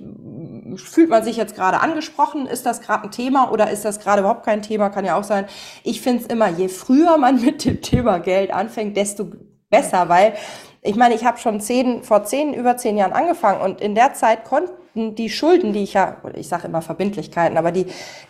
fühlt 0.77 1.09
man 1.09 1.23
sich 1.23 1.37
jetzt 1.37 1.55
gerade 1.55 1.81
angesprochen? 1.81 2.45
Ist 2.45 2.65
das 2.65 2.81
gerade 2.81 3.03
ein 3.03 3.11
Thema 3.11 3.51
oder 3.51 3.71
ist 3.71 3.85
das 3.85 3.99
gerade 3.99 4.21
überhaupt 4.21 4.45
kein 4.45 4.61
Thema? 4.61 4.89
Kann 4.89 5.05
ja 5.05 5.17
auch 5.17 5.23
sein. 5.23 5.45
Ich 5.83 6.01
finde 6.01 6.23
es 6.23 6.27
immer, 6.27 6.49
je 6.49 6.67
früher 6.67 7.17
man 7.17 7.41
mit 7.45 7.65
dem 7.65 7.81
Thema 7.81 8.19
Geld 8.19 8.51
anfängt, 8.51 8.97
desto 8.97 9.31
besser, 9.69 10.09
weil 10.09 10.33
ich 10.81 10.95
meine, 10.95 11.15
ich 11.15 11.25
habe 11.25 11.39
schon 11.39 11.59
zehn, 11.59 12.03
vor 12.03 12.23
zehn, 12.23 12.53
über 12.53 12.77
zehn 12.77 12.97
Jahren 12.97 13.13
angefangen 13.13 13.61
und 13.61 13.81
in 13.81 13.95
der 13.95 14.13
Zeit 14.13 14.45
konnten 14.45 14.71
die 14.95 15.29
Schulden, 15.29 15.73
die 15.73 15.83
ich 15.83 15.93
ja, 15.93 16.17
ich 16.35 16.47
sage 16.47 16.67
immer 16.67 16.81
Verbindlichkeiten, 16.81 17.57
aber 17.57 17.71
die, 17.71 17.85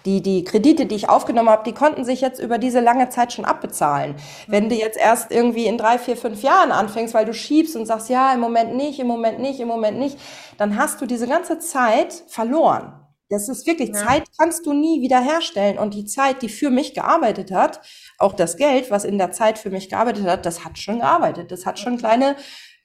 die, 0.06 0.22
die 0.22 0.44
Kredite, 0.44 0.86
die 0.86 0.96
ich 0.96 1.10
aufgenommen 1.10 1.50
habe, 1.50 1.64
die 1.64 1.74
konnten 1.74 2.04
sich 2.04 2.22
jetzt 2.22 2.40
über 2.40 2.58
diese 2.58 2.80
lange 2.80 3.10
Zeit 3.10 3.34
schon 3.34 3.46
abbezahlen. 3.46 4.16
Wenn 4.48 4.70
du 4.70 4.76
jetzt 4.76 4.98
erst 4.98 5.32
irgendwie 5.32 5.68
in 5.68 5.78
drei, 5.78 6.00
vier, 6.00 6.18
fünf 6.18 6.42
Jahren 6.42 6.72
anfängst, 6.72 7.14
weil 7.14 7.26
du 7.26 7.34
schiebst 7.34 7.76
und 7.76 7.86
sagst, 7.86 8.10
ja, 8.10 8.34
im 8.34 8.40
Moment 8.40 8.76
nicht, 8.76 9.00
im 9.00 9.08
Moment 9.08 9.40
nicht, 9.40 9.60
im 9.60 9.68
Moment 9.68 10.00
nicht, 10.00 10.18
dann 10.58 10.78
hast 10.78 11.00
du 11.02 11.06
diese 11.06 11.28
ganze 11.28 11.60
Zeit 11.60 12.24
verloren. 12.28 12.94
Das 13.30 13.50
ist 13.50 13.66
wirklich, 13.66 13.90
ja. 13.90 13.96
Zeit 13.96 14.24
kannst 14.38 14.66
du 14.68 14.74
nie 14.74 15.02
wiederherstellen. 15.02 15.80
Und 15.80 15.96
die 15.96 16.06
Zeit, 16.06 16.42
die 16.44 16.50
für 16.50 16.70
mich 16.70 16.94
gearbeitet 16.94 17.52
hat, 17.52 17.82
auch 18.20 18.34
das 18.34 18.56
Geld, 18.56 18.92
was 18.92 19.04
in 19.04 19.18
der 19.18 19.32
Zeit 19.32 19.58
für 19.58 19.72
mich 19.72 19.90
gearbeitet 19.90 20.26
hat, 20.26 20.46
das 20.46 20.64
hat 20.64 20.78
schon 20.78 21.00
gearbeitet. 21.00 21.52
Das 21.52 21.66
hat 21.66 21.80
schon 21.80 21.98
kleine 21.98 22.36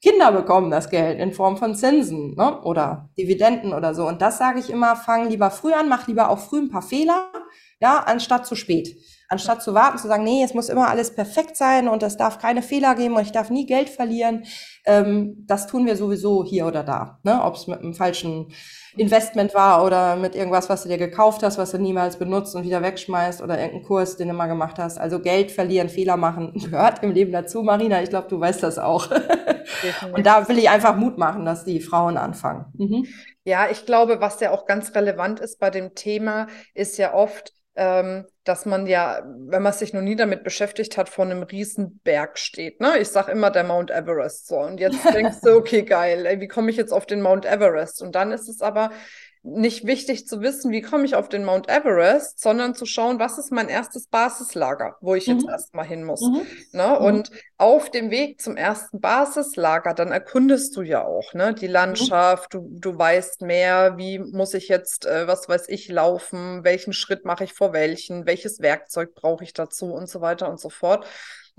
Kinder 0.02 0.33
bekommen, 0.33 0.71
das 0.71 0.88
Geld 0.88 1.21
in 1.21 1.33
Form 1.33 1.59
von 1.59 1.75
Zinsen 1.75 2.35
ne? 2.35 2.61
oder 2.62 3.11
Dividenden 3.19 3.75
oder 3.75 3.95
so. 3.95 4.09
Und 4.09 4.23
das 4.23 4.38
sage 4.38 4.59
ich 4.59 4.71
immer, 4.71 4.97
fang 4.97 5.28
lieber 5.28 5.50
früh 5.50 5.73
an, 5.73 5.88
mach 5.88 6.07
lieber 6.07 6.30
auch 6.30 6.38
früh 6.38 6.59
ein 6.59 6.71
paar 6.71 6.83
Fehler, 6.83 7.30
ja, 7.80 7.99
anstatt 7.99 8.47
zu 8.47 8.57
spät. 8.57 8.97
Anstatt 9.32 9.62
zu 9.62 9.75
warten, 9.75 9.96
zu 9.96 10.08
sagen, 10.08 10.25
nee, 10.25 10.42
es 10.42 10.54
muss 10.54 10.68
immer 10.68 10.88
alles 10.88 11.14
perfekt 11.14 11.56
sein 11.56 11.87
und 11.87 12.02
es 12.02 12.16
darf 12.16 12.38
keine 12.38 12.62
Fehler 12.62 12.96
geben 12.96 13.14
und 13.14 13.22
ich 13.22 13.30
darf 13.30 13.49
nie 13.49 13.64
Geld 13.64 13.88
verlieren. 13.88 14.44
Ähm, 14.84 15.44
das 15.46 15.68
tun 15.68 15.87
wir 15.87 15.94
sowieso 15.94 16.44
hier 16.44 16.66
oder 16.66 16.82
da. 16.82 17.20
Ne? 17.22 17.40
Ob 17.44 17.54
es 17.54 17.68
mit 17.68 17.78
einem 17.78 17.94
falschen 17.94 18.52
Investment 18.96 19.54
war 19.54 19.84
oder 19.84 20.16
mit 20.16 20.34
irgendwas, 20.34 20.68
was 20.68 20.82
du 20.82 20.88
dir 20.88 20.99
gekauft 20.99 21.44
hast, 21.44 21.58
was 21.58 21.70
du 21.70 21.78
niemals 21.78 22.16
benutzt 22.18 22.56
und 22.56 22.64
wieder 22.64 22.82
wegschmeißt 22.82 23.40
oder 23.40 23.56
irgendeinen 23.56 23.84
Kurs, 23.84 24.16
den 24.16 24.26
du 24.26 24.34
mal 24.34 24.49
gemacht 24.49 24.78
hast. 24.78 24.99
Also 24.99 25.20
Geld 25.20 25.52
verlieren, 25.52 25.88
Fehler 25.88 26.16
machen 26.16 26.52
gehört 26.70 27.02
im 27.04 27.12
Leben 27.12 27.30
dazu. 27.30 27.62
Marina, 27.62 28.02
ich 28.02 28.10
glaube, 28.10 28.28
du 28.28 28.40
weißt 28.40 28.64
das 28.64 28.80
auch. 28.80 29.08
und 30.12 30.26
da 30.26 30.49
will 30.49 30.58
ich 30.58 30.68
einfach 30.68 30.96
Mut 30.96 31.18
machen, 31.18 31.44
dass 31.44 31.64
die 31.64 31.80
Frauen 31.80 32.16
anfangen. 32.16 32.64
Mhm. 32.76 33.06
Ja, 33.44 33.70
ich 33.70 33.87
glaube, 33.87 34.20
was 34.20 34.40
ja 34.40 34.50
auch 34.50 34.66
ganz 34.66 34.94
relevant 34.94 35.40
ist 35.40 35.60
bei 35.60 35.70
dem 35.70 35.94
Thema, 35.94 36.49
ist 36.75 36.99
ja 36.99 37.14
oft, 37.14 37.52
ähm, 37.76 38.26
dass 38.44 38.66
man 38.66 38.86
ja, 38.86 39.22
wenn 39.24 39.62
man 39.62 39.72
sich 39.72 39.92
noch 39.92 40.02
nie 40.02 40.16
damit 40.16 40.42
beschäftigt 40.42 40.96
hat, 40.96 41.08
vor 41.08 41.24
einem 41.24 41.42
riesen 41.42 42.00
Berg 42.02 42.38
steht. 42.38 42.80
Ne? 42.80 42.98
Ich 42.98 43.08
sage 43.08 43.32
immer 43.32 43.50
der 43.50 43.64
Mount 43.64 43.90
Everest 43.90 44.48
so. 44.48 44.58
Und 44.58 44.80
jetzt 44.80 45.04
denkst 45.14 45.38
du, 45.42 45.56
okay, 45.56 45.82
geil, 45.82 46.26
ey, 46.26 46.40
wie 46.40 46.48
komme 46.48 46.70
ich 46.70 46.76
jetzt 46.76 46.92
auf 46.92 47.06
den 47.06 47.22
Mount 47.22 47.44
Everest? 47.44 48.02
Und 48.02 48.14
dann 48.14 48.32
ist 48.32 48.48
es 48.48 48.60
aber 48.60 48.90
nicht 49.42 49.87
wichtig 49.87 50.26
zu 50.28 50.42
wissen, 50.42 50.70
wie 50.70 50.82
komme 50.82 51.06
ich 51.06 51.14
auf 51.14 51.30
den 51.30 51.44
Mount 51.44 51.68
Everest, 51.68 52.40
sondern 52.40 52.75
zu 52.75 52.85
schauen, 52.85 53.18
was 53.18 53.38
ist 53.38 53.50
mein 53.50 53.70
erstes 53.70 54.06
Basislager, 54.06 54.97
wo 55.00 55.14
ich 55.14 55.28
mhm. 55.28 55.35
jetzt 55.38 55.49
erstmal 55.49 55.87
hin 55.87 56.04
muss. 56.04 56.20
Mhm. 56.20 56.47
Ne? 56.73 56.97
Mhm. 56.99 57.04
Und 57.04 57.30
auf 57.56 57.90
dem 57.90 58.11
Weg 58.11 58.40
zum 58.42 58.56
ersten 58.56 59.00
Basislager, 59.00 59.94
dann 59.94 60.12
erkundest 60.12 60.76
du 60.76 60.82
ja 60.82 61.04
auch 61.04 61.32
ne? 61.32 61.54
die 61.54 61.68
mhm. 61.68 61.73
Landschaft, 61.73 62.52
du, 62.52 62.68
du 62.70 62.99
weißt 62.99 63.40
mehr, 63.40 63.97
wie 63.97 64.18
muss 64.18 64.52
ich 64.52 64.68
jetzt, 64.68 65.06
äh, 65.06 65.26
was 65.26 65.49
weiß 65.49 65.68
ich, 65.68 65.88
laufen, 65.88 66.62
welchen 66.62 66.92
Schritt 66.92 67.25
mache 67.25 67.44
ich 67.44 67.54
vor 67.54 67.73
welchen, 67.73 68.26
welches 68.26 68.61
Werkzeug 68.61 69.14
brauche 69.14 69.44
ich 69.44 69.54
dazu 69.54 69.87
und 69.87 70.09
so 70.09 70.20
weiter 70.20 70.50
und 70.50 70.61
so 70.61 70.68
fort. 70.68 71.06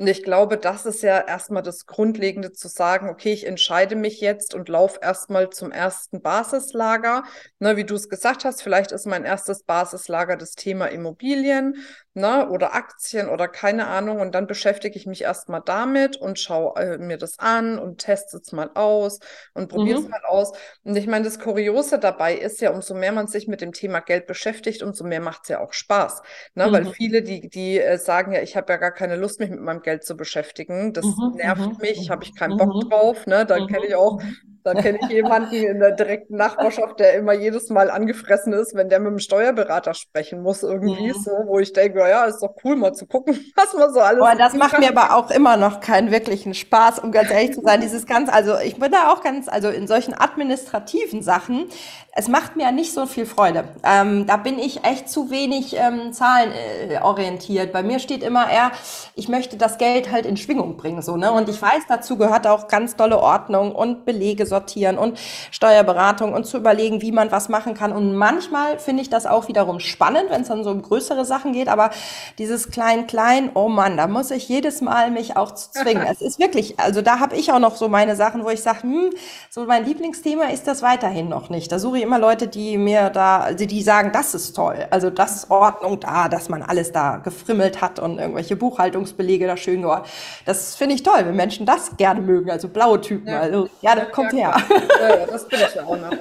Und 0.02 0.08
ich 0.08 0.24
glaube, 0.24 0.58
das 0.58 0.88
ist 0.88 1.04
ja 1.04 1.20
erstmal 1.20 1.62
das 1.62 1.86
Grundlegende 1.86 2.52
zu 2.52 2.68
sagen, 2.70 3.08
okay, 3.08 3.34
ich 3.34 3.46
entscheide 3.46 3.96
mich 3.96 4.20
jetzt 4.20 4.56
und 4.56 4.68
laufe 4.68 4.98
erstmal 5.00 5.52
zum 5.52 5.72
ersten 5.72 6.24
Basislager. 6.24 7.24
Ne, 7.60 7.78
wie 7.78 7.84
du 7.84 7.94
es 7.94 8.10
gesagt 8.10 8.44
hast, 8.44 8.64
vielleicht 8.64 8.92
ist 8.94 9.06
mein 9.06 9.26
erstes 9.26 9.62
Basislager 9.62 10.38
das 10.38 10.54
Thema 10.54 10.88
Immobilien 10.88 11.76
ne, 12.14 12.50
oder 12.50 12.74
Aktien 12.74 13.30
oder 13.30 13.48
keine 13.48 13.86
Ahnung. 13.86 14.20
Und 14.20 14.34
dann 14.34 14.48
beschäftige 14.48 14.98
ich 14.98 15.06
mich 15.06 15.22
erstmal 15.22 15.62
damit 15.64 16.18
und 16.18 16.40
schaue 16.40 16.76
äh, 16.82 16.98
mir 16.98 17.18
das 17.18 17.38
an 17.38 17.78
und 17.78 18.00
teste 18.00 18.38
es 18.38 18.52
mal 18.52 18.72
aus 18.74 19.20
und 19.54 19.70
probiere 19.70 20.00
es 20.00 20.06
mhm. 20.06 20.10
mal 20.10 20.26
aus. 20.26 20.52
Und 20.84 20.96
ich 20.96 21.06
meine, 21.06 21.26
das 21.26 21.38
Kuriose 21.38 22.00
dabei 22.00 22.34
ist 22.34 22.60
ja, 22.60 22.72
umso 22.72 22.96
mehr 22.96 23.12
man 23.12 23.28
sich 23.28 23.48
mit 23.48 23.62
dem 23.62 23.72
Thema 23.72 24.00
Geld 24.00 24.26
beschäftigt, 24.26 24.82
umso 24.82 25.04
mehr 25.04 25.22
macht 25.22 25.44
es 25.44 25.50
ja 25.50 25.60
auch 25.60 25.74
Spaß. 25.74 26.24
Ne? 26.56 26.66
Mhm. 26.68 26.72
Weil 26.72 26.86
viele, 26.88 27.22
die, 27.22 27.48
die 27.50 27.80
äh, 27.80 28.00
sagen 28.00 28.32
ja, 28.32 28.42
ich 28.42 28.56
habe 28.58 28.74
ja 28.74 28.78
gar 28.78 28.92
keine 28.92 29.16
Lust, 29.16 29.40
mich 29.40 29.52
mit 29.52 29.62
meinem 29.62 29.82
Geld 29.82 29.91
zu 30.00 30.16
beschäftigen. 30.16 30.94
Das 30.94 31.06
mhm. 31.06 31.34
nervt 31.36 31.62
mhm, 31.62 31.78
mich, 31.82 32.10
habe 32.10 32.24
ich 32.24 32.36
keinen 32.36 32.58
Bock 32.58 32.74
mhm. 32.74 32.90
drauf. 32.90 33.28
Ne? 33.28 33.46
Dann 33.46 33.68
kenne 33.68 33.86
ich 33.88 33.96
auch 33.96 34.22
da 34.64 34.74
kenne 34.74 35.00
ich 35.02 35.10
jemanden 35.10 35.56
in 35.56 35.80
der 35.80 35.92
direkten 35.92 36.36
Nachbarschaft, 36.36 37.00
der 37.00 37.16
immer 37.16 37.34
jedes 37.34 37.70
Mal 37.70 37.90
angefressen 37.90 38.54
ist, 38.54 38.76
wenn 38.76 38.90
der 38.90 39.00
mit 39.00 39.12
dem 39.12 39.20
Steuerberater 39.20 39.94
sprechen 39.94 40.44
muss, 40.44 40.62
irgendwie 40.62 41.08
ja. 41.08 41.14
so, 41.14 41.32
wo 41.46 41.60
ich 41.60 41.74
denke, 41.74 42.00
ja, 42.00 42.26
ist 42.26 42.42
doch 42.42 42.56
cool, 42.64 42.76
mal 42.76 42.94
zu 42.94 43.08
gucken, 43.08 43.40
was 43.56 43.74
man 43.74 43.94
so 43.94 44.00
alles. 44.00 44.20
Boah, 44.20 44.36
das 44.36 44.54
macht 44.54 44.74
kann. 44.74 44.82
mir 44.82 44.96
aber 44.96 45.16
auch 45.16 45.32
immer 45.32 45.58
noch 45.58 45.80
keinen 45.80 46.12
wirklichen 46.12 46.54
Spaß, 46.54 47.00
um 47.00 47.12
ganz 47.12 47.32
ehrlich 47.32 47.54
zu 47.54 47.62
sein. 47.62 47.82
Dieses 47.82 48.06
ganz, 48.06 48.32
also 48.32 48.58
ich 48.60 48.78
bin 48.78 48.92
da 48.92 49.12
auch 49.12 49.24
ganz, 49.24 49.48
also 49.48 49.70
in 49.70 49.88
solchen 49.88 50.14
administrativen 50.14 51.24
Sachen, 51.24 51.68
es 52.14 52.28
macht 52.28 52.56
mir 52.56 52.72
nicht 52.72 52.94
so 52.94 53.06
viel 53.06 53.26
Freude. 53.26 53.64
Ähm, 53.84 54.28
da 54.28 54.38
bin 54.38 54.60
ich 54.60 54.84
echt 54.84 55.10
zu 55.10 55.32
wenig 55.32 55.76
ähm, 55.78 56.12
zahlenorientiert. 56.12 57.72
Bei 57.72 57.84
mir 57.84 58.00
steht 58.00 58.22
immer 58.22 58.50
eher, 58.50 58.72
ich 59.16 59.30
möchte 59.30 59.56
das 59.58 59.78
Geld 59.78 60.12
halt 60.12 60.26
in 60.26 60.36
Schwingung 60.36 60.76
bringen, 60.78 61.02
so, 61.02 61.16
ne? 61.16 61.32
Und 61.32 61.48
ich 61.48 61.62
weiß, 61.62 61.84
dazu 61.88 62.18
gehört 62.18 62.48
auch 62.48 62.68
ganz 62.68 62.96
dolle 62.96 63.18
Ordnung 63.18 63.74
und 63.74 64.06
Belege 64.06 64.46
sortieren 64.52 65.00
und 65.00 65.18
Steuerberatung 65.50 66.34
und 66.34 66.46
zu 66.46 66.58
überlegen, 66.58 67.02
wie 67.02 67.12
man 67.12 67.32
was 67.32 67.50
machen 67.50 67.74
kann. 67.74 67.92
Und 67.92 68.16
manchmal 68.16 68.78
finde 68.78 69.02
ich 69.02 69.10
das 69.10 69.26
auch 69.26 69.48
wiederum 69.48 69.80
spannend, 69.80 70.30
wenn 70.30 70.42
es 70.42 70.50
dann 70.50 70.64
so 70.64 70.70
um 70.70 70.84
größere 70.84 71.26
Sachen 71.26 71.54
geht. 71.54 71.70
Aber 71.70 71.90
dieses 72.38 72.70
Klein-Klein, 72.70 73.52
oh 73.56 73.70
Mann, 73.70 73.98
da 73.98 74.08
muss 74.08 74.30
ich 74.30 74.48
jedes 74.48 74.82
Mal 74.82 75.10
mich 75.10 75.38
auch 75.38 75.54
zwingen. 75.54 76.06
es 76.12 76.22
ist 76.22 76.40
wirklich, 76.40 76.80
also 76.80 77.02
da 77.02 77.20
habe 77.20 77.36
ich 77.36 77.52
auch 77.52 77.60
noch 77.60 77.76
so 77.76 77.88
meine 77.88 78.16
Sachen, 78.16 78.44
wo 78.44 78.50
ich 78.50 78.62
sage, 78.62 78.84
hm, 78.84 79.10
so 79.50 79.66
mein 79.66 79.86
Lieblingsthema 79.86 80.46
ist 80.46 80.68
das 80.68 80.82
weiterhin 80.82 81.30
noch 81.30 81.50
nicht. 81.50 81.72
Da 81.72 81.80
suche 81.80 81.98
ich 81.98 82.04
immer 82.04 82.20
Leute, 82.20 82.48
die 82.48 82.78
mir 82.78 83.10
da, 83.10 83.40
also 83.40 83.66
die 83.66 83.82
sagen, 83.82 84.12
das 84.14 84.36
ist 84.36 84.54
toll. 84.54 84.86
Also 84.92 85.10
das 85.10 85.38
ist 85.38 85.50
Ordnung 85.50 86.00
da, 86.00 86.28
dass 86.28 86.50
man 86.50 86.62
alles 86.62 86.92
da 86.92 87.18
gefrimmelt 87.18 87.82
hat 87.82 88.00
und 88.00 88.20
irgendwelche 88.20 88.56
Buchhaltungsbelege 88.56 89.48
da 89.48 89.58
schön 89.58 89.82
geordnet. 89.82 90.12
Das 90.46 90.76
finde 90.76 90.96
ich 90.96 91.04
toll, 91.04 91.20
wenn 91.26 91.36
Menschen 91.36 91.66
das 91.66 91.96
gerne 91.98 92.22
mögen, 92.22 92.52
also 92.52 92.68
blaue 92.68 93.00
Typen. 93.00 93.28
Ja. 93.28 93.40
Also 93.40 93.70
ja, 93.82 93.96
das 93.96 94.12
kommt 94.12 94.34
ja, 94.34 94.41
her. 94.42 94.56
Ja, 95.00 95.26
das 95.26 95.48
bin 95.48 95.60
ich 95.60 95.76
ja 95.76 95.84
auch 95.86 95.98
noch. 95.98 96.12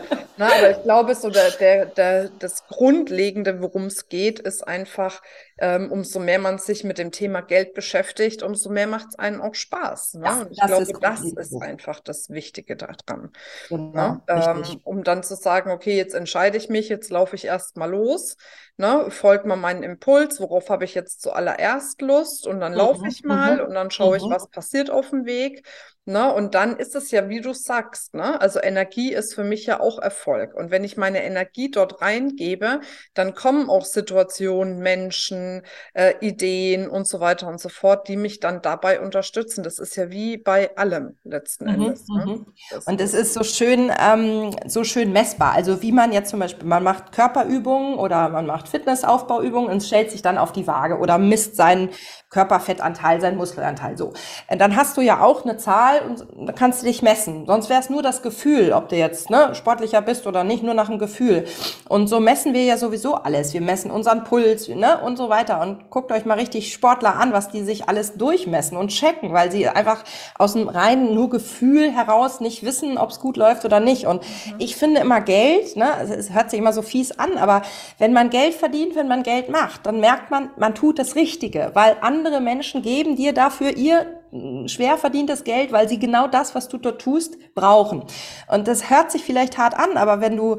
Na, 0.41 0.47
aber 0.47 0.71
ich 0.71 0.83
glaube, 0.85 1.15
so 1.15 1.29
der, 1.29 1.51
der, 1.51 1.85
der, 1.85 2.31
das 2.39 2.67
Grundlegende, 2.67 3.61
worum 3.61 3.85
es 3.85 4.09
geht, 4.09 4.39
ist 4.41 4.67
einfach, 4.67 5.21
ähm, 5.59 5.93
umso 5.93 6.19
mehr 6.19 6.39
man 6.39 6.57
sich 6.57 6.83
mit 6.83 6.97
dem 6.97 7.13
Thema 7.13 7.43
Geld 7.43 7.75
beschäftigt, 7.75 8.43
umso 8.43 8.71
mehr 8.71 8.87
macht 8.87 9.09
es 9.11 9.19
einen 9.19 9.43
auch 9.43 9.55
Spaß. 9.55 10.15
Ne? 10.15 10.25
Ja, 10.25 10.41
und 10.41 10.53
ich 10.53 10.59
glaube, 10.59 10.83
ist 10.83 10.99
das 10.99 11.21
ist 11.23 11.61
einfach 11.61 12.01
das 12.01 12.31
Wichtige 12.31 12.75
daran. 12.75 13.33
Genau, 13.69 13.93
ne? 13.93 14.23
ähm, 14.29 14.65
um 14.85 15.05
dann 15.05 15.23
zu 15.23 15.37
sagen, 15.37 15.71
okay, 15.71 15.95
jetzt 15.95 16.15
entscheide 16.15 16.57
ich 16.57 16.71
mich, 16.71 16.89
jetzt 16.89 17.11
laufe 17.11 17.37
ich 17.37 17.45
erstmal 17.45 17.91
los, 17.91 18.39
ne? 18.79 19.11
folgt 19.11 19.45
mal 19.45 19.57
meinen 19.57 19.83
Impuls, 19.83 20.41
worauf 20.41 20.71
habe 20.71 20.87
ich 20.87 20.95
jetzt 20.95 21.21
zuallererst 21.21 22.01
Lust 22.01 22.47
und 22.47 22.61
dann 22.61 22.73
laufe 22.73 23.03
mhm, 23.03 23.09
ich 23.09 23.25
mal 23.25 23.57
mhm, 23.57 23.65
und 23.67 23.75
dann 23.75 23.91
schaue 23.91 24.17
ich, 24.17 24.23
mhm. 24.23 24.31
was 24.31 24.49
passiert 24.49 24.89
auf 24.89 25.11
dem 25.11 25.27
Weg 25.27 25.67
Ne? 26.11 26.35
Und 26.35 26.57
dann 26.57 26.77
ist 26.77 26.97
es 26.97 27.13
ja, 27.13 27.29
wie 27.29 27.41
du 27.41 27.53
sagst, 27.53 28.15
ne? 28.15 28.41
also 28.41 28.61
Energie 28.61 29.13
ist 29.13 29.33
für 29.33 29.45
mich 29.45 29.65
ja 29.67 29.79
auch 29.79 30.01
Erfolg. 30.01 30.55
Und 30.55 30.73
wenn 30.73 30.83
ich 30.83 30.97
meine 30.97 31.23
Energie 31.23 31.71
dort 31.71 32.03
reingebe, 32.03 32.81
dann 33.15 33.35
kommen 33.35 33.71
auch 33.71 33.85
Situationen, 33.85 34.81
Menschen, 34.81 35.63
äh, 35.95 36.15
Ideen 36.21 36.91
und 36.91 37.07
so 37.07 37.21
weiter 37.21 37.47
und 37.47 37.61
so 37.61 37.69
fort, 37.69 38.09
die 38.09 38.17
mich 38.17 38.41
dann 38.41 38.61
dabei 38.61 39.01
unterstützen. 39.01 39.63
Das 39.63 39.79
ist 39.79 39.95
ja 39.95 40.11
wie 40.11 40.37
bei 40.37 40.77
allem 40.77 41.17
letzten 41.23 41.67
mhm, 41.67 41.75
Endes. 41.75 42.09
Ne? 42.09 42.27
Mhm. 42.27 42.47
Und 42.87 43.01
es 43.01 43.15
ist 43.15 43.35
so 43.35 43.45
schön, 43.45 43.93
ähm, 43.97 44.51
so 44.67 44.83
schön 44.83 45.13
messbar. 45.13 45.53
Also 45.53 45.81
wie 45.81 45.93
man 45.93 46.13
jetzt 46.13 46.31
zum 46.31 46.41
Beispiel, 46.41 46.67
man 46.67 46.83
macht 46.83 47.13
Körperübungen 47.13 47.95
oder 47.95 48.29
man 48.31 48.47
macht 48.47 48.67
Fitnessaufbauübungen 48.69 49.71
und 49.71 49.83
stellt 49.83 50.11
sich 50.11 50.23
dann 50.23 50.39
auf 50.39 50.51
die 50.51 50.67
Waage 50.67 50.99
oder 50.99 51.19
misst 51.19 51.55
seinen 51.55 51.91
Körperfettanteil, 52.31 53.21
seinen 53.21 53.37
Muskelanteil. 53.37 53.97
So, 53.97 54.13
äh, 54.49 54.57
dann 54.57 54.77
hast 54.77 54.97
du 54.97 55.01
ja 55.01 55.21
auch 55.21 55.45
eine 55.45 55.57
Zahl 55.57 56.00
und 56.07 56.27
da 56.47 56.53
kannst 56.53 56.83
du 56.83 56.87
dich 56.87 57.03
messen. 57.03 57.47
Sonst 57.47 57.69
wäre 57.69 57.81
es 57.81 57.91
nur 57.91 58.03
das 58.03 58.23
Gefühl, 58.23 58.73
ob 58.73 58.89
du 58.89 58.97
jetzt 58.97 59.31
ne, 59.31 59.55
sportlicher 59.55 60.03
bist 60.03 60.27
oder 60.27 60.45
nicht, 60.45 60.63
nur 60.63 60.75
nach 60.75 60.89
dem 60.89 60.99
Gefühl. 60.99 61.47
Und 61.89 62.09
so 62.09 62.21
messen 62.21 62.55
wir 62.55 62.65
ja 62.65 62.77
sowieso 62.77 63.15
alles. 63.15 63.53
Wir 63.55 63.61
messen 63.61 63.91
unseren 63.91 64.25
Puls 64.25 64.69
ne, 64.69 65.01
und 65.01 65.17
so 65.17 65.29
weiter. 65.29 65.61
Und 65.61 65.91
guckt 65.91 66.13
euch 66.13 66.25
mal 66.25 66.39
richtig 66.39 66.73
Sportler 66.73 67.17
an, 67.17 67.33
was 67.33 67.49
die 67.49 67.63
sich 67.63 67.89
alles 67.89 68.15
durchmessen 68.15 68.77
und 68.77 68.89
checken, 68.89 69.33
weil 69.33 69.51
sie 69.51 69.69
einfach 69.69 70.05
aus 70.39 70.55
dem 70.55 70.69
reinen 70.69 71.15
nur 71.15 71.31
Gefühl 71.31 71.91
heraus 71.91 72.41
nicht 72.41 72.65
wissen, 72.65 72.99
ob 72.99 73.11
es 73.11 73.21
gut 73.21 73.37
läuft 73.37 73.65
oder 73.65 73.81
nicht. 73.81 74.07
Und 74.07 74.23
mhm. 74.23 74.55
ich 74.59 74.77
finde 74.77 75.01
immer 75.01 75.21
Geld, 75.21 75.77
ne, 75.77 75.91
es 76.03 76.33
hört 76.33 76.51
sich 76.51 76.59
immer 76.59 76.73
so 76.73 76.83
fies 76.83 77.13
an, 77.13 77.37
aber 77.37 77.63
wenn 77.99 78.13
man 78.13 78.31
Geld 78.31 78.55
verdient, 78.55 78.95
wenn 78.97 79.09
man 79.09 79.23
Geld 79.23 79.49
macht, 79.49 79.87
dann 79.87 80.01
merkt 80.01 80.31
man, 80.31 80.51
man 80.57 80.75
tut 80.75 80.99
das 80.99 81.15
Richtige, 81.15 81.71
weil 81.75 81.97
andere 82.01 82.41
Menschen 82.41 82.83
geben 82.83 83.17
dir 83.17 83.33
dafür 83.33 83.77
ihr 83.77 84.07
hm, 84.31 84.69
schwer 84.69 84.97
verdientes 84.97 85.43
Geld, 85.45 85.73
weil 85.73 85.89
sie 85.91 85.99
genau 85.99 86.27
das, 86.27 86.55
was 86.55 86.69
du 86.69 86.79
dort 86.79 87.03
tust, 87.03 87.55
brauchen. 87.55 88.05
Und 88.49 88.67
das 88.67 88.89
hört 88.89 89.11
sich 89.13 89.23
vielleicht 89.25 89.59
hart 89.59 89.75
an, 89.75 89.99
aber 89.99 90.23
wenn 90.23 90.39
du 90.39 90.57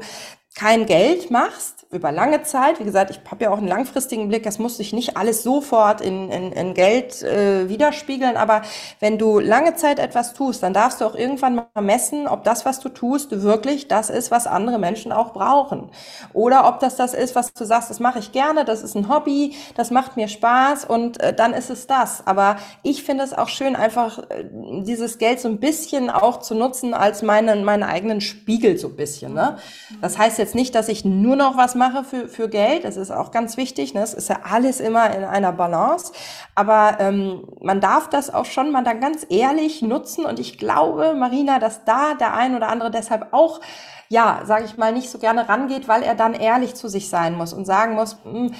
kein 0.54 0.86
Geld 0.86 1.30
machst, 1.30 1.86
über 1.90 2.10
lange 2.10 2.42
Zeit, 2.42 2.80
wie 2.80 2.84
gesagt, 2.84 3.10
ich 3.10 3.20
habe 3.30 3.44
ja 3.44 3.50
auch 3.50 3.58
einen 3.58 3.68
langfristigen 3.68 4.28
Blick, 4.28 4.42
das 4.44 4.58
muss 4.58 4.78
sich 4.78 4.92
nicht 4.94 5.16
alles 5.16 5.42
sofort 5.42 6.00
in, 6.00 6.30
in, 6.30 6.52
in 6.52 6.74
Geld 6.74 7.22
äh, 7.22 7.68
widerspiegeln, 7.68 8.36
aber 8.36 8.62
wenn 9.00 9.18
du 9.18 9.38
lange 9.38 9.76
Zeit 9.76 9.98
etwas 9.98 10.32
tust, 10.32 10.62
dann 10.62 10.72
darfst 10.72 11.00
du 11.00 11.04
auch 11.04 11.14
irgendwann 11.14 11.54
mal 11.54 11.82
messen, 11.82 12.26
ob 12.26 12.44
das, 12.44 12.64
was 12.64 12.80
du 12.80 12.88
tust, 12.88 13.42
wirklich 13.42 13.88
das 13.88 14.08
ist, 14.08 14.30
was 14.30 14.46
andere 14.46 14.78
Menschen 14.78 15.12
auch 15.12 15.32
brauchen. 15.32 15.90
Oder 16.32 16.66
ob 16.66 16.80
das 16.80 16.96
das 16.96 17.12
ist, 17.12 17.34
was 17.34 17.52
du 17.52 17.64
sagst, 17.64 17.90
das 17.90 18.00
mache 18.00 18.18
ich 18.18 18.32
gerne, 18.32 18.64
das 18.64 18.82
ist 18.82 18.94
ein 18.94 19.08
Hobby, 19.08 19.54
das 19.76 19.90
macht 19.90 20.16
mir 20.16 20.28
Spaß 20.28 20.84
und 20.86 21.20
äh, 21.20 21.34
dann 21.34 21.52
ist 21.52 21.70
es 21.70 21.86
das. 21.86 22.26
Aber 22.26 22.56
ich 22.82 23.04
finde 23.04 23.24
es 23.24 23.34
auch 23.34 23.48
schön, 23.48 23.76
einfach 23.76 24.18
äh, 24.30 24.44
dieses 24.82 25.18
Geld 25.18 25.40
so 25.40 25.48
ein 25.48 25.60
bisschen 25.60 26.08
auch 26.08 26.40
zu 26.40 26.54
nutzen 26.54 26.94
als 26.94 27.22
meinen, 27.22 27.64
meinen 27.64 27.82
eigenen 27.82 28.20
Spiegel 28.20 28.78
so 28.78 28.88
ein 28.88 28.96
bisschen. 28.96 29.34
Ne? 29.34 29.58
Das 30.00 30.16
heißt 30.16 30.38
jetzt 30.42 30.54
nicht, 30.54 30.74
dass 30.74 30.88
ich 30.88 31.04
nur 31.04 31.36
noch 31.36 31.56
was 31.56 31.74
mache 31.74 32.04
für, 32.04 32.28
für 32.28 32.48
Geld. 32.48 32.84
Das 32.84 32.96
ist 32.96 33.10
auch 33.10 33.30
ganz 33.30 33.56
wichtig. 33.56 33.94
Ne? 33.94 34.02
Es 34.02 34.12
ist 34.12 34.28
ja 34.28 34.40
alles 34.50 34.80
immer 34.80 35.14
in 35.14 35.24
einer 35.24 35.52
Balance. 35.52 36.12
Aber 36.54 36.96
ähm, 37.00 37.44
man 37.60 37.80
darf 37.80 38.08
das 38.08 38.32
auch 38.32 38.44
schon 38.44 38.72
mal 38.72 38.84
dann 38.84 39.00
ganz 39.00 39.26
ehrlich 39.30 39.80
nutzen. 39.82 40.26
Und 40.26 40.38
ich 40.38 40.58
glaube, 40.58 41.14
Marina, 41.14 41.58
dass 41.58 41.84
da 41.84 42.14
der 42.14 42.34
ein 42.34 42.54
oder 42.56 42.68
andere 42.68 42.90
deshalb 42.90 43.32
auch 43.32 43.60
ja, 44.08 44.42
sage 44.44 44.66
ich 44.66 44.76
mal, 44.76 44.92
nicht 44.92 45.08
so 45.08 45.18
gerne 45.18 45.48
rangeht, 45.48 45.88
weil 45.88 46.02
er 46.02 46.14
dann 46.14 46.34
ehrlich 46.34 46.74
zu 46.74 46.86
sich 46.86 47.08
sein 47.08 47.34
muss 47.34 47.54
und 47.54 47.64
sagen 47.64 47.94
muss, 47.94 48.18
hm, 48.24 48.52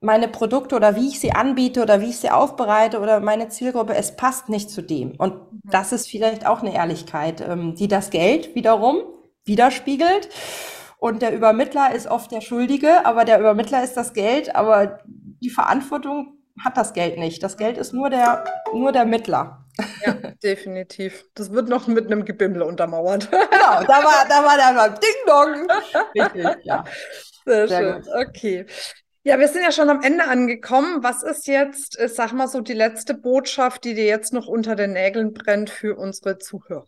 meine 0.00 0.28
Produkte 0.28 0.74
oder 0.76 0.96
wie 0.96 1.08
ich 1.08 1.20
sie 1.20 1.32
anbiete 1.32 1.82
oder 1.82 2.00
wie 2.00 2.10
ich 2.10 2.18
sie 2.18 2.30
aufbereite 2.30 3.00
oder 3.00 3.20
meine 3.20 3.48
Zielgruppe, 3.48 3.94
es 3.94 4.16
passt 4.16 4.48
nicht 4.48 4.68
zu 4.68 4.82
dem. 4.82 5.12
Und 5.16 5.34
das 5.64 5.92
ist 5.92 6.08
vielleicht 6.08 6.46
auch 6.46 6.60
eine 6.60 6.74
Ehrlichkeit, 6.74 7.40
ähm, 7.40 7.74
die 7.74 7.88
das 7.88 8.10
Geld 8.10 8.54
wiederum 8.54 8.98
widerspiegelt. 9.44 10.28
Und 10.98 11.22
der 11.22 11.34
Übermittler 11.34 11.94
ist 11.94 12.06
oft 12.06 12.32
der 12.32 12.40
Schuldige, 12.40 13.04
aber 13.04 13.24
der 13.24 13.38
Übermittler 13.38 13.84
ist 13.84 13.96
das 13.96 14.12
Geld, 14.12 14.54
aber 14.56 15.00
die 15.04 15.50
Verantwortung 15.50 16.38
hat 16.64 16.76
das 16.76 16.92
Geld 16.94 17.18
nicht. 17.18 17.42
Das 17.42 17.56
Geld 17.56 17.76
ist 17.76 17.92
nur 17.92 18.10
der, 18.10 18.44
nur 18.72 18.92
der 18.92 19.04
Mittler. 19.04 19.66
Ja, 20.04 20.14
definitiv. 20.42 21.24
Das 21.34 21.52
wird 21.52 21.68
noch 21.68 21.86
mit 21.86 22.06
einem 22.06 22.24
Gebimmel 22.24 22.62
untermauert. 22.62 23.28
Genau, 23.56 23.82
da 23.82 24.04
war, 24.04 24.26
da 24.28 24.44
war 24.44 24.56
der 24.56 24.72
mal 24.72 24.88
Ding 24.90 25.26
Dong. 25.26 25.68
Richtig, 26.14 26.64
ja. 26.64 26.84
Sehr, 27.44 27.68
Sehr 27.68 27.78
schön. 27.78 28.02
Gut. 28.02 28.28
Okay. 28.28 28.66
Ja, 29.22 29.38
wir 29.40 29.48
sind 29.48 29.62
ja 29.62 29.72
schon 29.72 29.90
am 29.90 30.02
Ende 30.02 30.24
angekommen. 30.24 31.02
Was 31.02 31.22
ist 31.24 31.48
jetzt, 31.48 31.98
sag 32.14 32.32
mal 32.32 32.46
so, 32.46 32.60
die 32.60 32.74
letzte 32.74 33.14
Botschaft, 33.14 33.84
die 33.84 33.94
dir 33.94 34.04
jetzt 34.04 34.32
noch 34.32 34.46
unter 34.46 34.76
den 34.76 34.92
Nägeln 34.92 35.32
brennt 35.34 35.68
für 35.68 35.96
unsere 35.96 36.38
Zuhörer? 36.38 36.86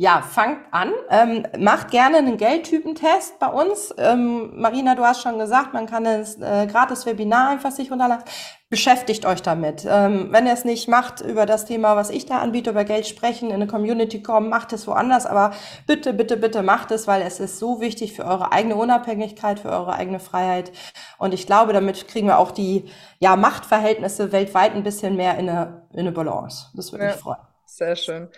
Ja, 0.00 0.22
fangt 0.22 0.60
an. 0.70 0.92
Ähm, 1.10 1.44
macht 1.58 1.90
gerne 1.90 2.18
einen 2.18 2.36
Geldtypentest 2.36 3.40
bei 3.40 3.48
uns. 3.48 3.92
Ähm, 3.98 4.52
Marina, 4.54 4.94
du 4.94 5.02
hast 5.02 5.22
schon 5.22 5.40
gesagt, 5.40 5.74
man 5.74 5.86
kann 5.86 6.04
das 6.04 6.36
äh, 6.36 6.68
gratis 6.68 7.04
Webinar 7.04 7.50
einfach 7.50 7.72
sich 7.72 7.90
runterladen. 7.90 8.24
Beschäftigt 8.70 9.26
euch 9.26 9.42
damit. 9.42 9.84
Ähm, 9.90 10.28
wenn 10.30 10.46
ihr 10.46 10.52
es 10.52 10.64
nicht 10.64 10.86
macht, 10.86 11.20
über 11.20 11.46
das 11.46 11.64
Thema, 11.64 11.96
was 11.96 12.10
ich 12.10 12.26
da 12.26 12.38
anbiete, 12.38 12.70
über 12.70 12.84
Geld 12.84 13.08
sprechen, 13.08 13.48
in 13.48 13.56
eine 13.56 13.66
Community 13.66 14.22
kommen, 14.22 14.48
macht 14.48 14.72
es 14.72 14.86
woanders. 14.86 15.26
Aber 15.26 15.50
bitte, 15.88 16.12
bitte, 16.12 16.36
bitte 16.36 16.62
macht 16.62 16.92
es, 16.92 17.08
weil 17.08 17.22
es 17.22 17.40
ist 17.40 17.58
so 17.58 17.80
wichtig 17.80 18.12
für 18.12 18.24
eure 18.24 18.52
eigene 18.52 18.76
Unabhängigkeit, 18.76 19.58
für 19.58 19.70
eure 19.70 19.94
eigene 19.94 20.20
Freiheit. 20.20 20.70
Und 21.18 21.34
ich 21.34 21.44
glaube, 21.44 21.72
damit 21.72 22.06
kriegen 22.06 22.28
wir 22.28 22.38
auch 22.38 22.52
die 22.52 22.88
ja, 23.18 23.34
Machtverhältnisse 23.34 24.30
weltweit 24.30 24.76
ein 24.76 24.84
bisschen 24.84 25.16
mehr 25.16 25.36
in 25.38 25.48
eine, 25.48 25.88
in 25.92 26.00
eine 26.00 26.12
Balance. 26.12 26.66
Das 26.74 26.92
würde 26.92 27.06
mich 27.06 27.14
ja, 27.14 27.20
freuen. 27.20 27.40
Sehr 27.64 27.96
schön. 27.96 28.28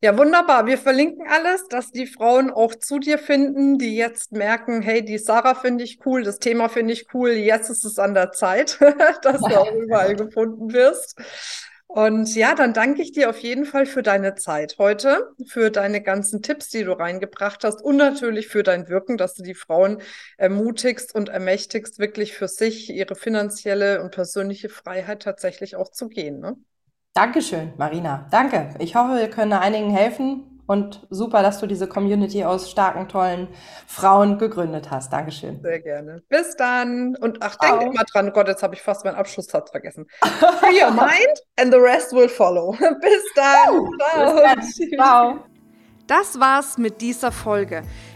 Ja, 0.00 0.16
wunderbar. 0.16 0.66
Wir 0.66 0.78
verlinken 0.78 1.26
alles, 1.26 1.66
dass 1.66 1.90
die 1.90 2.06
Frauen 2.06 2.50
auch 2.50 2.72
zu 2.76 3.00
dir 3.00 3.18
finden, 3.18 3.78
die 3.78 3.96
jetzt 3.96 4.30
merken, 4.30 4.80
hey, 4.80 5.04
die 5.04 5.18
Sarah 5.18 5.56
finde 5.56 5.82
ich 5.82 5.98
cool, 6.06 6.22
das 6.22 6.38
Thema 6.38 6.68
finde 6.68 6.92
ich 6.92 7.12
cool, 7.14 7.30
jetzt 7.30 7.68
ist 7.68 7.84
es 7.84 7.98
an 7.98 8.14
der 8.14 8.30
Zeit, 8.30 8.78
dass 9.22 9.40
du 9.40 9.46
auch 9.56 9.72
überall 9.72 10.14
gefunden 10.16 10.72
wirst. 10.72 11.16
Und 11.88 12.32
ja, 12.36 12.54
dann 12.54 12.74
danke 12.74 13.02
ich 13.02 13.10
dir 13.10 13.28
auf 13.28 13.38
jeden 13.38 13.64
Fall 13.64 13.86
für 13.86 14.02
deine 14.02 14.36
Zeit 14.36 14.76
heute, 14.78 15.30
für 15.48 15.70
deine 15.70 16.00
ganzen 16.00 16.42
Tipps, 16.42 16.68
die 16.68 16.84
du 16.84 16.92
reingebracht 16.92 17.64
hast 17.64 17.82
und 17.82 17.96
natürlich 17.96 18.46
für 18.46 18.62
dein 18.62 18.88
Wirken, 18.88 19.16
dass 19.16 19.34
du 19.34 19.42
die 19.42 19.54
Frauen 19.54 20.00
ermutigst 20.36 21.12
und 21.12 21.28
ermächtigst, 21.28 21.98
wirklich 21.98 22.34
für 22.34 22.46
sich 22.46 22.90
ihre 22.90 23.16
finanzielle 23.16 24.00
und 24.00 24.12
persönliche 24.12 24.68
Freiheit 24.68 25.22
tatsächlich 25.22 25.74
auch 25.74 25.90
zu 25.90 26.08
gehen. 26.08 26.38
Ne? 26.38 26.56
Dankeschön, 27.18 27.72
Marina. 27.76 28.28
Danke. 28.30 28.68
Ich 28.78 28.94
hoffe, 28.94 29.16
wir 29.16 29.28
können 29.28 29.52
einigen 29.52 29.90
helfen 29.90 30.62
und 30.68 31.04
super, 31.10 31.42
dass 31.42 31.58
du 31.58 31.66
diese 31.66 31.88
Community 31.88 32.44
aus 32.44 32.70
starken, 32.70 33.08
tollen 33.08 33.48
Frauen 33.88 34.38
gegründet 34.38 34.92
hast. 34.92 35.12
Dankeschön. 35.12 35.60
Sehr 35.60 35.80
gerne. 35.80 36.22
Bis 36.28 36.54
dann. 36.54 37.16
Und 37.16 37.38
ach, 37.40 37.56
denk 37.56 37.82
immer 37.82 38.04
dran, 38.04 38.28
oh 38.28 38.32
Gott, 38.32 38.46
jetzt 38.46 38.62
habe 38.62 38.76
ich 38.76 38.82
fast 38.82 39.04
meinen 39.04 39.16
Abschlusssatz 39.16 39.72
vergessen. 39.72 40.06
Free 40.60 40.80
your 40.80 40.90
mind 40.92 41.42
and 41.56 41.72
the 41.72 41.80
rest 41.80 42.12
will 42.12 42.28
follow. 42.28 42.70
Bis 42.78 43.24
dann. 43.34 43.70
Oh, 43.70 43.88
Ciao. 43.98 44.54
Bis 44.54 44.78
dann. 44.78 44.88
Ciao. 44.96 45.38
Das 46.06 46.38
war's 46.38 46.78
mit 46.78 47.00
dieser 47.00 47.32
Folge. 47.32 47.82